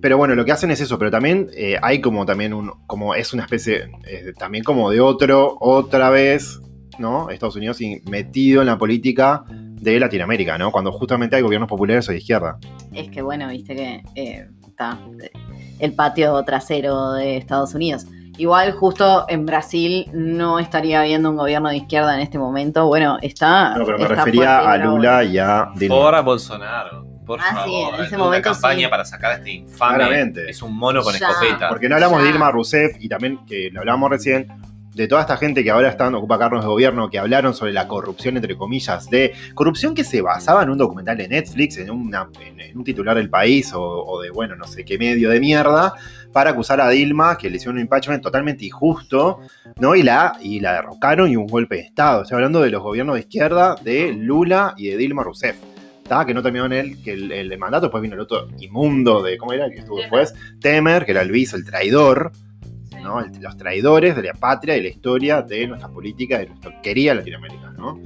Pero 0.00 0.18
bueno, 0.18 0.34
lo 0.34 0.44
que 0.44 0.52
hacen 0.52 0.70
es 0.70 0.80
eso, 0.80 0.98
pero 0.98 1.10
también 1.10 1.48
eh, 1.56 1.78
hay 1.82 2.00
como 2.00 2.26
también 2.26 2.52
un, 2.52 2.70
como 2.86 3.14
es 3.14 3.32
una 3.32 3.44
especie, 3.44 3.90
eh, 4.06 4.32
también 4.38 4.62
como 4.62 4.90
de 4.90 5.00
otro, 5.00 5.56
otra 5.58 6.10
vez, 6.10 6.60
¿no? 6.98 7.30
Estados 7.30 7.56
Unidos 7.56 7.78
metido 8.08 8.60
en 8.60 8.66
la 8.66 8.78
política 8.78 9.44
de 9.48 9.98
Latinoamérica, 9.98 10.58
¿no? 10.58 10.70
Cuando 10.70 10.92
justamente 10.92 11.36
hay 11.36 11.42
gobiernos 11.42 11.68
populares 11.68 12.08
o 12.08 12.12
de 12.12 12.18
izquierda. 12.18 12.58
Es 12.92 13.08
que 13.10 13.22
bueno, 13.22 13.48
viste 13.48 13.74
que 13.74 14.02
está 14.66 14.98
eh, 15.22 15.30
el 15.78 15.92
patio 15.94 16.42
trasero 16.44 17.12
de 17.14 17.38
Estados 17.38 17.74
Unidos. 17.74 18.06
Igual 18.38 18.72
justo 18.72 19.24
en 19.28 19.46
Brasil 19.46 20.08
no 20.12 20.58
estaría 20.58 21.00
habiendo 21.00 21.30
un 21.30 21.36
gobierno 21.36 21.68
de 21.70 21.76
izquierda 21.78 22.14
en 22.14 22.20
este 22.20 22.38
momento. 22.38 22.86
Bueno, 22.86 23.18
está. 23.22 23.76
No, 23.76 23.84
pero 23.86 23.98
me 23.98 24.04
está 24.04 24.14
refería 24.16 24.58
a 24.70 24.76
Lula 24.76 25.24
y 25.24 25.38
a 25.38 25.68
Dilma. 25.74 25.94
Por 25.96 26.22
Bolsonaro, 26.24 27.06
por 27.24 27.40
Ah, 27.40 27.44
sí, 27.64 27.70
favor. 27.72 27.94
en 27.94 28.04
ese 28.04 28.16
momento 28.18 28.48
una 28.48 28.54
campaña 28.54 28.86
sí. 28.86 28.90
para 28.90 29.04
sacar 29.04 29.30
a 29.32 29.34
este 29.36 29.50
infame. 29.52 29.94
Claramente. 29.96 30.50
Es 30.50 30.60
un 30.62 30.76
mono 30.76 31.02
con 31.02 31.14
Ya. 31.14 31.28
escopeta. 31.28 31.68
Porque 31.68 31.88
no 31.88 31.94
hablamos 31.96 32.22
de. 32.22 32.28
Dilma 32.28 32.50
Rousseff 32.50 32.96
y 33.00 33.08
también, 33.08 33.44
que 33.46 33.70
lo 33.72 33.80
hablábamos 33.80 34.10
recién, 34.10 34.48
de 34.96 35.06
toda 35.08 35.20
esta 35.20 35.36
gente 35.36 35.62
que 35.62 35.70
ahora 35.70 35.90
están, 35.90 36.14
ocupa 36.14 36.38
cargos 36.38 36.62
de 36.62 36.68
gobierno, 36.68 37.10
que 37.10 37.18
hablaron 37.18 37.52
sobre 37.54 37.72
la 37.72 37.86
corrupción, 37.86 38.36
entre 38.36 38.56
comillas, 38.56 39.10
de 39.10 39.32
corrupción 39.54 39.94
que 39.94 40.04
se 40.04 40.22
basaba 40.22 40.62
en 40.62 40.70
un 40.70 40.78
documental 40.78 41.16
de 41.18 41.28
Netflix, 41.28 41.76
en, 41.76 41.90
una- 41.90 42.28
en- 42.40 42.58
en 42.60 42.78
un 42.78 42.82
titular 42.82 43.14
del 43.16 43.28
país 43.28 43.72
o, 43.74 43.82
o 43.82 44.20
de, 44.22 44.30
bueno, 44.30 44.56
no 44.56 44.64
sé 44.66 44.84
qué 44.84 44.96
medio 44.98 45.28
de 45.30 45.38
mierda, 45.38 45.92
para 46.32 46.50
acusar 46.50 46.80
a 46.80 46.88
Dilma, 46.88 47.36
que 47.36 47.50
le 47.50 47.56
hicieron 47.56 47.76
un 47.76 47.82
impeachment 47.82 48.22
totalmente 48.22 48.64
injusto, 48.64 49.40
¿no? 49.78 49.94
Y 49.94 50.02
la, 50.02 50.38
y 50.40 50.60
la 50.60 50.72
derrocaron 50.72 51.30
y 51.30 51.36
un 51.36 51.46
golpe 51.46 51.76
de 51.76 51.82
Estado. 51.82 52.22
Estoy 52.22 52.36
hablando 52.36 52.60
de 52.62 52.70
los 52.70 52.82
gobiernos 52.82 53.14
de 53.14 53.20
izquierda 53.20 53.76
de 53.82 54.12
Lula 54.12 54.74
y 54.76 54.88
de 54.88 54.96
Dilma 54.96 55.22
Rousseff. 55.22 55.56
Que 56.26 56.32
no 56.34 56.40
terminó 56.42 56.66
en 56.66 56.72
él, 56.72 57.02
que 57.02 57.14
el, 57.14 57.32
el 57.32 57.58
mandato, 57.58 57.86
después 57.86 58.00
vino 58.00 58.14
el 58.14 58.20
otro 58.20 58.46
inmundo 58.60 59.22
de, 59.24 59.36
¿cómo 59.36 59.52
era? 59.52 59.64
El 59.66 59.72
que 59.72 59.78
estuvo 59.80 59.96
Temer. 59.96 60.10
después, 60.10 60.34
Temer, 60.60 61.04
que 61.04 61.10
era 61.10 61.22
el 61.22 61.32
vice, 61.32 61.56
el 61.56 61.64
traidor. 61.66 62.30
Los 63.40 63.56
traidores 63.56 64.16
de 64.16 64.22
la 64.22 64.34
patria 64.34 64.76
y 64.76 64.82
la 64.82 64.88
historia 64.88 65.42
de 65.42 65.66
nuestra 65.66 65.88
política, 65.88 66.38
de 66.38 66.46
nuestra 66.46 66.80
querida 66.82 67.14
Latinoamérica, 67.14 67.72
¿no? 67.76 67.98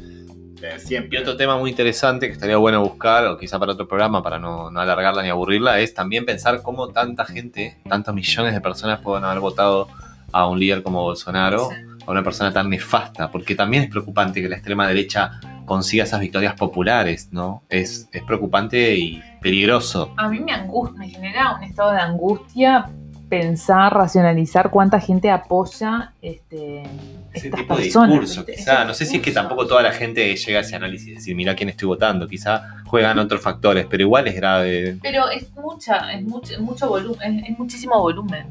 De 0.61 1.09
Y 1.11 1.17
otro 1.17 1.39
tema 1.39 1.57
muy 1.59 1.71
interesante 1.71 2.27
que 2.27 2.35
estaría 2.35 2.59
bueno 2.59 2.83
buscar, 2.83 3.27
o 3.27 3.39
quizá 3.39 3.59
para 3.59 3.73
otro 3.73 3.89
programa, 3.89 4.23
para 4.23 4.39
no, 4.39 4.71
no 4.71 4.81
alargarla 4.81 5.23
ni 5.23 5.31
aburrirla, 5.31 5.81
es 5.81 5.95
también 5.95 6.27
pensar 6.27 6.61
cómo 6.63 6.89
tanta 6.89 7.25
gente, 7.25 7.79
tantos 7.89 8.15
millones 8.15 8.53
de 8.53 8.61
personas 8.61 9.01
pueden 9.01 9.25
haber 9.25 9.41
votado 9.41 9.89
a 10.33 10.47
un 10.47 10.61
líder 10.61 10.83
como 10.83 11.03
Bolsonaro, 11.03 11.71
a 12.07 12.11
una 12.11 12.23
persona 12.23 12.53
tan 12.53 12.69
nefasta, 12.69 13.31
porque 13.31 13.55
también 13.55 13.85
es 13.85 13.91
preocupante 13.91 14.43
que 14.43 14.51
la 14.51 14.57
extrema 14.57 14.87
derecha 14.87 15.41
consiga 15.65 16.05
esas 16.05 16.21
victorias 16.21 16.55
populares, 16.55 17.29
¿no? 17.33 17.63
Es, 17.71 18.09
es 18.13 18.23
preocupante 18.25 18.97
y 18.97 19.23
peligroso. 19.41 20.13
A 20.19 20.29
mí 20.29 20.41
me 20.41 20.53
angustia, 20.53 20.99
me 20.99 21.09
genera 21.09 21.55
un 21.55 21.63
estado 21.63 21.93
de 21.93 22.01
angustia 22.01 22.91
pensar, 23.31 23.95
racionalizar 23.95 24.69
cuánta 24.71 25.01
gente 25.01 25.31
apoya 25.31 26.12
este, 26.21 26.83
Ese 27.33 27.47
estas 27.47 27.61
tipo 27.61 27.77
de 27.77 27.83
personas. 27.85 28.11
discurso, 28.21 28.45
quizá. 28.45 28.85
No 28.85 28.93
sé 28.93 29.07
si 29.07 29.16
es 29.16 29.23
que 29.23 29.31
tampoco 29.31 29.66
toda 29.66 29.83
la 29.83 29.93
gente 29.93 30.35
llega 30.37 30.59
a 30.59 30.62
ese 30.62 30.77
análisis 30.77 31.09
y 31.09 31.14
decir, 31.14 31.35
mira 31.37 31.55
quién 31.55 31.69
estoy 31.71 31.87
votando. 31.87 32.27
Quizá 32.29 32.83
juegan 32.85 33.19
otros 33.19 33.40
factores, 33.40 33.87
pero 33.88 34.03
igual 34.03 34.27
es 34.27 34.35
grave. 34.35 34.97
Pero 35.01 35.31
es 35.31 35.51
mucha, 35.55 36.12
es 36.12 36.23
mucho, 36.23 36.61
mucho 36.61 36.88
volumen, 36.88 37.38
es, 37.38 37.51
es 37.53 37.59
muchísimo 37.59 37.99
volumen. 38.01 38.47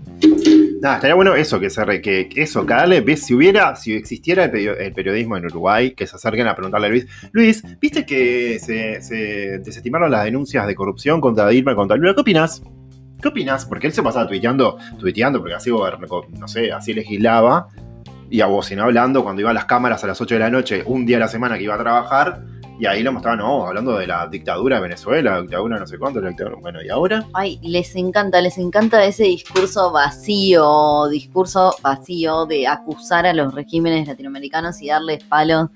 Nada, 0.81 0.95
estaría 0.95 1.15
bueno 1.15 1.35
eso, 1.35 1.59
que 1.59 1.69
se 1.69 1.83
re- 1.83 2.01
que, 2.01 2.29
eso, 2.37 2.65
que 2.65 2.73
darle, 2.73 3.01
ves, 3.01 3.25
si 3.25 3.33
hubiera, 3.33 3.75
si 3.75 3.93
existiera 3.93 4.45
el 4.45 4.93
periodismo 4.93 5.35
en 5.35 5.45
Uruguay, 5.45 5.91
que 5.91 6.07
se 6.07 6.15
acerquen 6.15 6.47
a 6.47 6.55
preguntarle 6.55 6.87
a 6.87 6.89
Luis, 6.89 7.07
Luis, 7.33 7.63
¿viste 7.81 8.05
que 8.05 8.59
se, 8.59 9.01
se 9.01 9.59
desestimaron 9.59 10.09
las 10.09 10.23
denuncias 10.23 10.65
de 10.65 10.75
corrupción 10.75 11.19
contra 11.19 11.49
Dilma 11.49 11.73
y 11.73 11.75
contra 11.75 11.97
Lula? 11.97 12.13
¿Qué 12.15 12.21
opinas? 12.21 12.61
¿Qué 13.21 13.27
opinas? 13.27 13.65
Porque 13.65 13.87
él 13.87 13.93
se 13.93 14.01
pasaba 14.01 14.27
tuiteando, 14.27 14.77
tuiteando, 14.97 15.39
porque 15.39 15.55
así 15.55 15.69
no 15.71 16.47
sé, 16.47 16.71
así 16.71 16.93
legislaba, 16.93 17.67
y 18.29 18.41
abocinó 18.41 18.83
hablando 18.83 19.23
cuando 19.23 19.41
iba 19.41 19.49
a 19.49 19.53
las 19.53 19.65
cámaras 19.65 20.03
a 20.03 20.07
las 20.07 20.21
8 20.21 20.35
de 20.35 20.39
la 20.39 20.49
noche, 20.49 20.83
un 20.85 21.05
día 21.05 21.17
a 21.17 21.21
la 21.21 21.27
semana 21.27 21.57
que 21.57 21.63
iba 21.63 21.75
a 21.75 21.79
trabajar, 21.79 22.41
y 22.79 22.85
ahí 22.85 23.03
lo 23.03 23.11
mostraban, 23.11 23.39
no, 23.39 23.67
hablando 23.67 23.97
de 23.97 24.07
la 24.07 24.25
dictadura 24.27 24.77
de 24.77 24.83
Venezuela, 24.83 25.31
la 25.31 25.41
dictadura 25.41 25.79
no 25.79 25.85
sé 25.85 25.97
cuánto, 25.97 26.21
la 26.21 26.29
dictadura, 26.29 26.55
bueno, 26.61 26.81
¿y 26.81 26.89
ahora? 26.89 27.25
Ay, 27.33 27.59
les 27.61 27.93
encanta, 27.97 28.39
les 28.39 28.57
encanta 28.57 29.03
ese 29.03 29.23
discurso 29.23 29.91
vacío, 29.91 31.09
discurso 31.09 31.75
vacío 31.83 32.45
de 32.45 32.67
acusar 32.67 33.25
a 33.25 33.33
los 33.33 33.53
regímenes 33.53 34.07
latinoamericanos 34.07 34.81
y 34.81 34.87
darles 34.87 35.23
palos, 35.25 35.69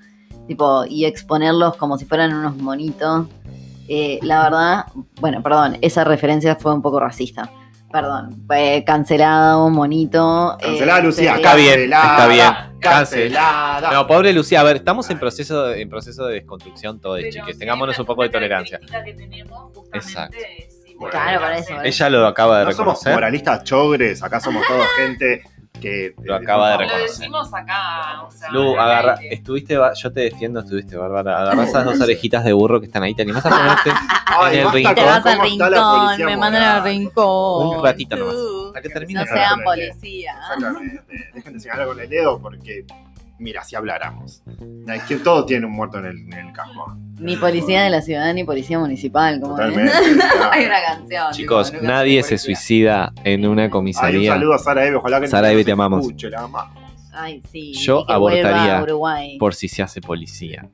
tipo, 0.48 0.86
y 0.86 1.04
exponerlos 1.04 1.76
como 1.76 1.98
si 1.98 2.06
fueran 2.06 2.32
unos 2.32 2.56
monitos. 2.56 3.26
Eh, 3.88 4.18
la 4.22 4.44
verdad, 4.44 4.86
bueno, 5.20 5.42
perdón, 5.42 5.76
esa 5.82 6.04
referencia 6.04 6.56
fue 6.56 6.72
un 6.74 6.82
poco 6.82 7.00
racista. 7.00 7.50
Perdón, 7.92 8.42
fue 8.46 8.82
cancelado, 8.86 9.70
monito. 9.70 10.56
eh, 10.60 10.64
Cancelada, 10.64 11.00
Lucía, 11.00 11.30
se- 11.32 11.36
Está 11.36 11.54
bien, 11.54 11.80
está 11.92 12.26
bien. 12.26 12.52
Cancelada. 12.80 13.90
No, 13.92 14.06
pobre 14.06 14.32
Lucía, 14.32 14.60
a 14.60 14.62
ver, 14.64 14.76
estamos 14.76 15.08
en 15.10 15.18
proceso, 15.18 15.72
en 15.72 15.88
proceso 15.88 16.26
de 16.26 16.34
desconstrucción 16.34 17.00
todos, 17.00 17.18
Pero 17.20 17.30
chiques. 17.32 17.58
Tengámonos 17.58 17.98
un 17.98 18.04
poco 18.06 18.22
de 18.22 18.30
tolerancia. 18.30 18.80
que 19.04 19.14
tenemos 19.14 19.70
Exacto. 19.92 20.36
es, 20.36 20.82
sí, 20.84 20.94
Bueno, 20.98 21.10
Claro, 21.12 21.48
eso, 21.50 21.74
por 21.74 21.86
Ella 21.86 22.10
lo 22.10 22.26
acaba 22.26 22.58
de 22.60 22.64
No 22.66 22.72
somos 22.72 23.04
moralistas 23.06 23.64
chogres, 23.64 24.22
acá 24.22 24.40
somos 24.40 24.66
toda 24.66 24.84
gente 24.96 25.42
que. 25.80 26.14
Lo 26.22 26.34
acaba 26.34 26.68
de 26.70 26.74
Lo 26.74 26.80
reconocer. 26.80 27.08
decimos 27.10 27.54
acá. 27.54 28.22
O 28.22 28.30
sea, 28.30 28.50
Lu, 28.50 28.78
agarra, 28.78 29.14
estuviste, 29.30 29.78
yo 29.94 30.12
te 30.12 30.20
defiendo, 30.20 30.60
estuviste 30.60 30.96
bárbara. 30.96 31.38
Agarra 31.42 31.64
esas 31.64 31.84
dos 31.84 32.00
orejitas 32.00 32.44
de 32.44 32.52
burro 32.52 32.80
que 32.80 32.86
están 32.86 33.02
ahí, 33.02 33.14
te 33.14 33.22
animás 33.22 33.44
a 33.46 33.50
ponerte 33.50 33.90
Ay, 34.26 34.58
en 34.58 34.66
el 34.66 34.72
rincón. 34.72 34.94
Te 34.94 35.04
vas 35.04 35.26
al 35.26 35.40
rincón, 35.40 35.70
me 36.26 36.36
mandan 36.36 36.62
al 36.62 36.84
rincón. 36.84 37.76
un 37.78 37.82
ratito 37.84 38.16
nomás. 38.16 38.34
Hasta 38.68 38.82
que 38.82 38.88
termine. 38.88 39.20
No 39.20 39.26
sean 39.26 39.62
con 39.62 39.78
el 39.78 39.86
dedo. 39.88 39.94
policía. 39.94 40.32
Exactamente. 40.54 41.30
Dejen 41.34 41.52
de 41.52 41.60
señalar 41.60 41.86
con 41.86 42.00
el 42.00 42.08
dedo 42.08 42.38
porque. 42.40 42.84
Mira, 43.38 43.64
si 43.64 43.74
habláramos. 43.76 44.42
Es 44.86 45.02
que 45.04 45.16
todo 45.16 45.44
tiene 45.44 45.66
un 45.66 45.72
muerto 45.72 45.98
en 45.98 46.06
el, 46.06 46.18
en 46.18 46.46
el 46.48 46.52
cajón. 46.52 47.14
Ni 47.18 47.36
policía 47.36 47.82
de 47.82 47.90
la 47.90 48.00
ciudad 48.00 48.32
ni 48.32 48.44
policía 48.44 48.78
municipal. 48.78 49.40
Como 49.40 49.56
Totalmente. 49.56 49.92
Hay 50.52 50.64
una 50.66 50.82
canción. 50.86 51.32
Chicos, 51.32 51.72
tipo, 51.72 51.82
nadie 51.84 52.22
se 52.22 52.38
suicida 52.38 53.12
en 53.24 53.46
una 53.46 53.62
Ay, 53.62 53.66
un 53.66 53.72
comisaría. 53.72 54.32
saludo 54.32 54.54
a 54.54 54.58
Sara 54.58 54.86
Eve, 54.86 54.96
ojalá 54.96 55.20
que 55.20 55.28
Sara 55.28 55.48
no 55.48 55.52
Eve, 55.54 55.64
te 55.64 55.72
amamos. 55.72 56.00
escuche, 56.02 56.30
la 56.30 56.42
amamos. 56.44 56.84
Ay, 57.12 57.42
sí. 57.50 57.72
Yo 57.74 58.08
abortaría 58.10 58.84
por 59.38 59.54
si 59.54 59.68
se 59.68 59.82
hace 59.82 60.00
policía. 60.00 60.68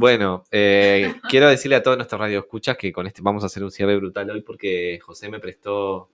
Bueno, 0.00 0.44
eh, 0.50 1.12
quiero 1.28 1.46
decirle 1.46 1.76
a 1.76 1.82
todos 1.82 1.98
nuestros 1.98 2.18
radioescuchas 2.18 2.74
que 2.78 2.90
con 2.90 3.06
este 3.06 3.20
vamos 3.20 3.42
a 3.42 3.46
hacer 3.48 3.62
un 3.62 3.70
cierre 3.70 3.96
brutal 3.98 4.30
hoy 4.30 4.40
porque 4.40 4.98
José 5.02 5.28
me 5.28 5.38
prestó 5.38 6.08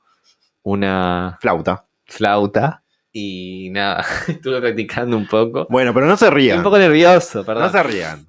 una 0.64 1.38
Flauta. 1.40 1.86
flauta 2.04 2.82
y 3.12 3.70
nada, 3.70 4.04
estuve 4.26 4.60
practicando 4.60 5.16
un 5.16 5.28
poco. 5.28 5.68
Bueno, 5.70 5.94
pero 5.94 6.06
no 6.06 6.16
se 6.16 6.24
Estoy 6.24 6.40
rían. 6.40 6.58
un 6.58 6.64
poco 6.64 6.78
nervioso, 6.78 7.44
perdón. 7.44 7.62
No 7.62 7.70
se 7.70 7.80
rían. 7.84 8.26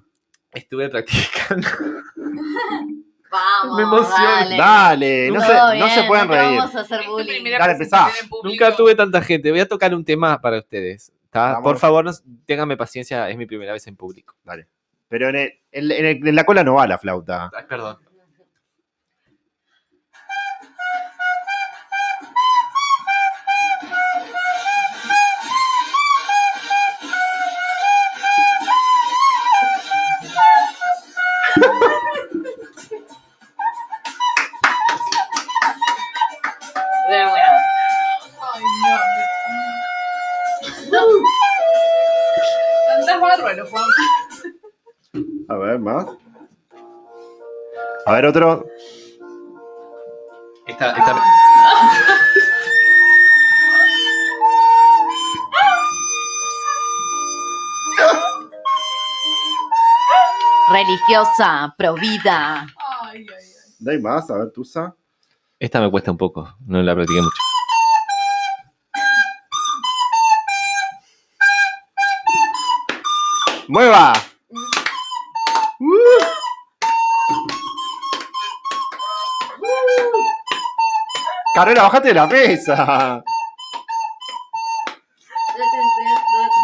Estuve 0.52 0.89
practicando. 0.89 1.67
Vamos, 3.32 3.78
Me 3.78 3.82
emociono. 3.84 4.15
dale. 4.15 4.58
Dale, 4.58 5.32
no, 5.32 5.41
se, 5.41 5.54
no 5.56 5.72
bien, 5.72 5.89
se 5.89 6.04
pueden 6.04 6.28
te 6.30 6.36
reír. 6.36 6.58
Vamos 6.60 6.76
a 6.76 6.80
hacer 6.82 7.02
bullying. 7.08 7.43
Dale, 7.58 7.72
empezá. 7.74 8.10
en 8.22 8.30
público. 8.30 8.48
Nunca 8.48 8.76
tuve 8.76 8.93
tanta 8.93 9.22
gente. 9.24 9.50
Voy 9.50 9.60
a 9.62 9.67
tocar 9.67 9.96
un 9.96 10.06
tema 10.06 10.39
para 10.39 10.60
ustedes. 10.60 11.12
Por 11.63 11.80
favor, 11.80 12.06
no, 12.06 12.12
ténganme 12.46 12.78
paciencia, 12.78 13.28
es 13.30 13.38
mi 13.38 13.48
primera 13.48 13.74
vez 13.74 13.88
en 13.88 13.96
público. 13.96 14.36
Pero 15.10 15.30
en, 15.30 15.36
el- 15.36 15.54
en- 15.72 15.91
en 15.91 16.06
el- 16.06 16.28
en 16.28 16.36
la 16.36 16.43
cola 16.43 16.63
no 16.63 16.76
va 16.76 16.88
la 16.88 16.98
flauta. 16.98 17.50
Ay, 17.54 17.65
perdón. 17.67 17.98
Bárbaro, 43.20 43.65
Juan. 43.67 43.84
A 45.50 45.56
ver, 45.56 45.80
más. 45.80 46.06
A 48.06 48.14
ver, 48.14 48.26
otro. 48.26 48.66
Esta, 50.68 50.92
esta- 50.92 51.16
Religiosa, 60.72 61.74
provida. 61.78 62.62
Ay, 63.02 63.20
ay, 63.20 63.26
ay. 63.30 63.46
Dai 63.80 64.00
más, 64.00 64.30
a 64.30 64.38
ver, 64.38 64.52
Tusa. 64.52 64.96
esta 65.60 65.80
me 65.80 65.90
cuesta 65.90 66.12
un 66.12 66.18
poco. 66.18 66.56
No 66.66 66.82
la 66.82 66.94
practiqué 66.94 67.22
mucho. 67.22 67.38
¡Mueva! 73.68 74.14
Carola, 81.58 81.82
bajate 81.82 82.10
de 82.10 82.13
la 82.13 82.28
mesa. 82.28 83.24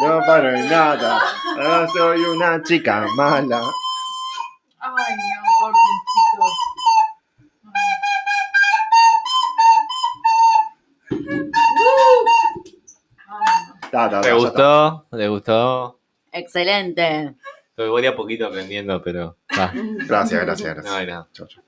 No 0.03 0.19
paro 0.19 0.49
en 0.55 0.69
nada. 0.69 1.19
No 1.57 1.87
soy 1.89 2.21
una 2.21 2.61
chica 2.61 3.03
mala. 3.15 3.59
Ay, 4.77 5.15
no, 5.15 5.49
por 5.59 5.73
chico. 6.11 6.45
No. 7.63 7.71
Ta, 13.89 14.09
ta, 14.09 14.09
ta, 14.11 14.21
¿Te 14.21 14.27
ya 14.27 14.33
gustó? 14.35 15.07
¿Le 15.11 15.27
gustó? 15.27 15.99
Excelente. 16.31 17.33
Me 17.77 17.87
voy 17.89 18.03
de 18.03 18.09
a 18.09 18.15
poquito 18.15 18.45
aprendiendo, 18.45 19.01
pero. 19.01 19.37
va. 19.57 19.71
Gracias, 19.73 20.39
gracias, 20.45 20.75
No 20.77 20.83
gracias. 20.83 20.95
hay 20.95 21.07
nada. 21.07 21.27
Chau, 21.33 21.47
chau. 21.47 21.63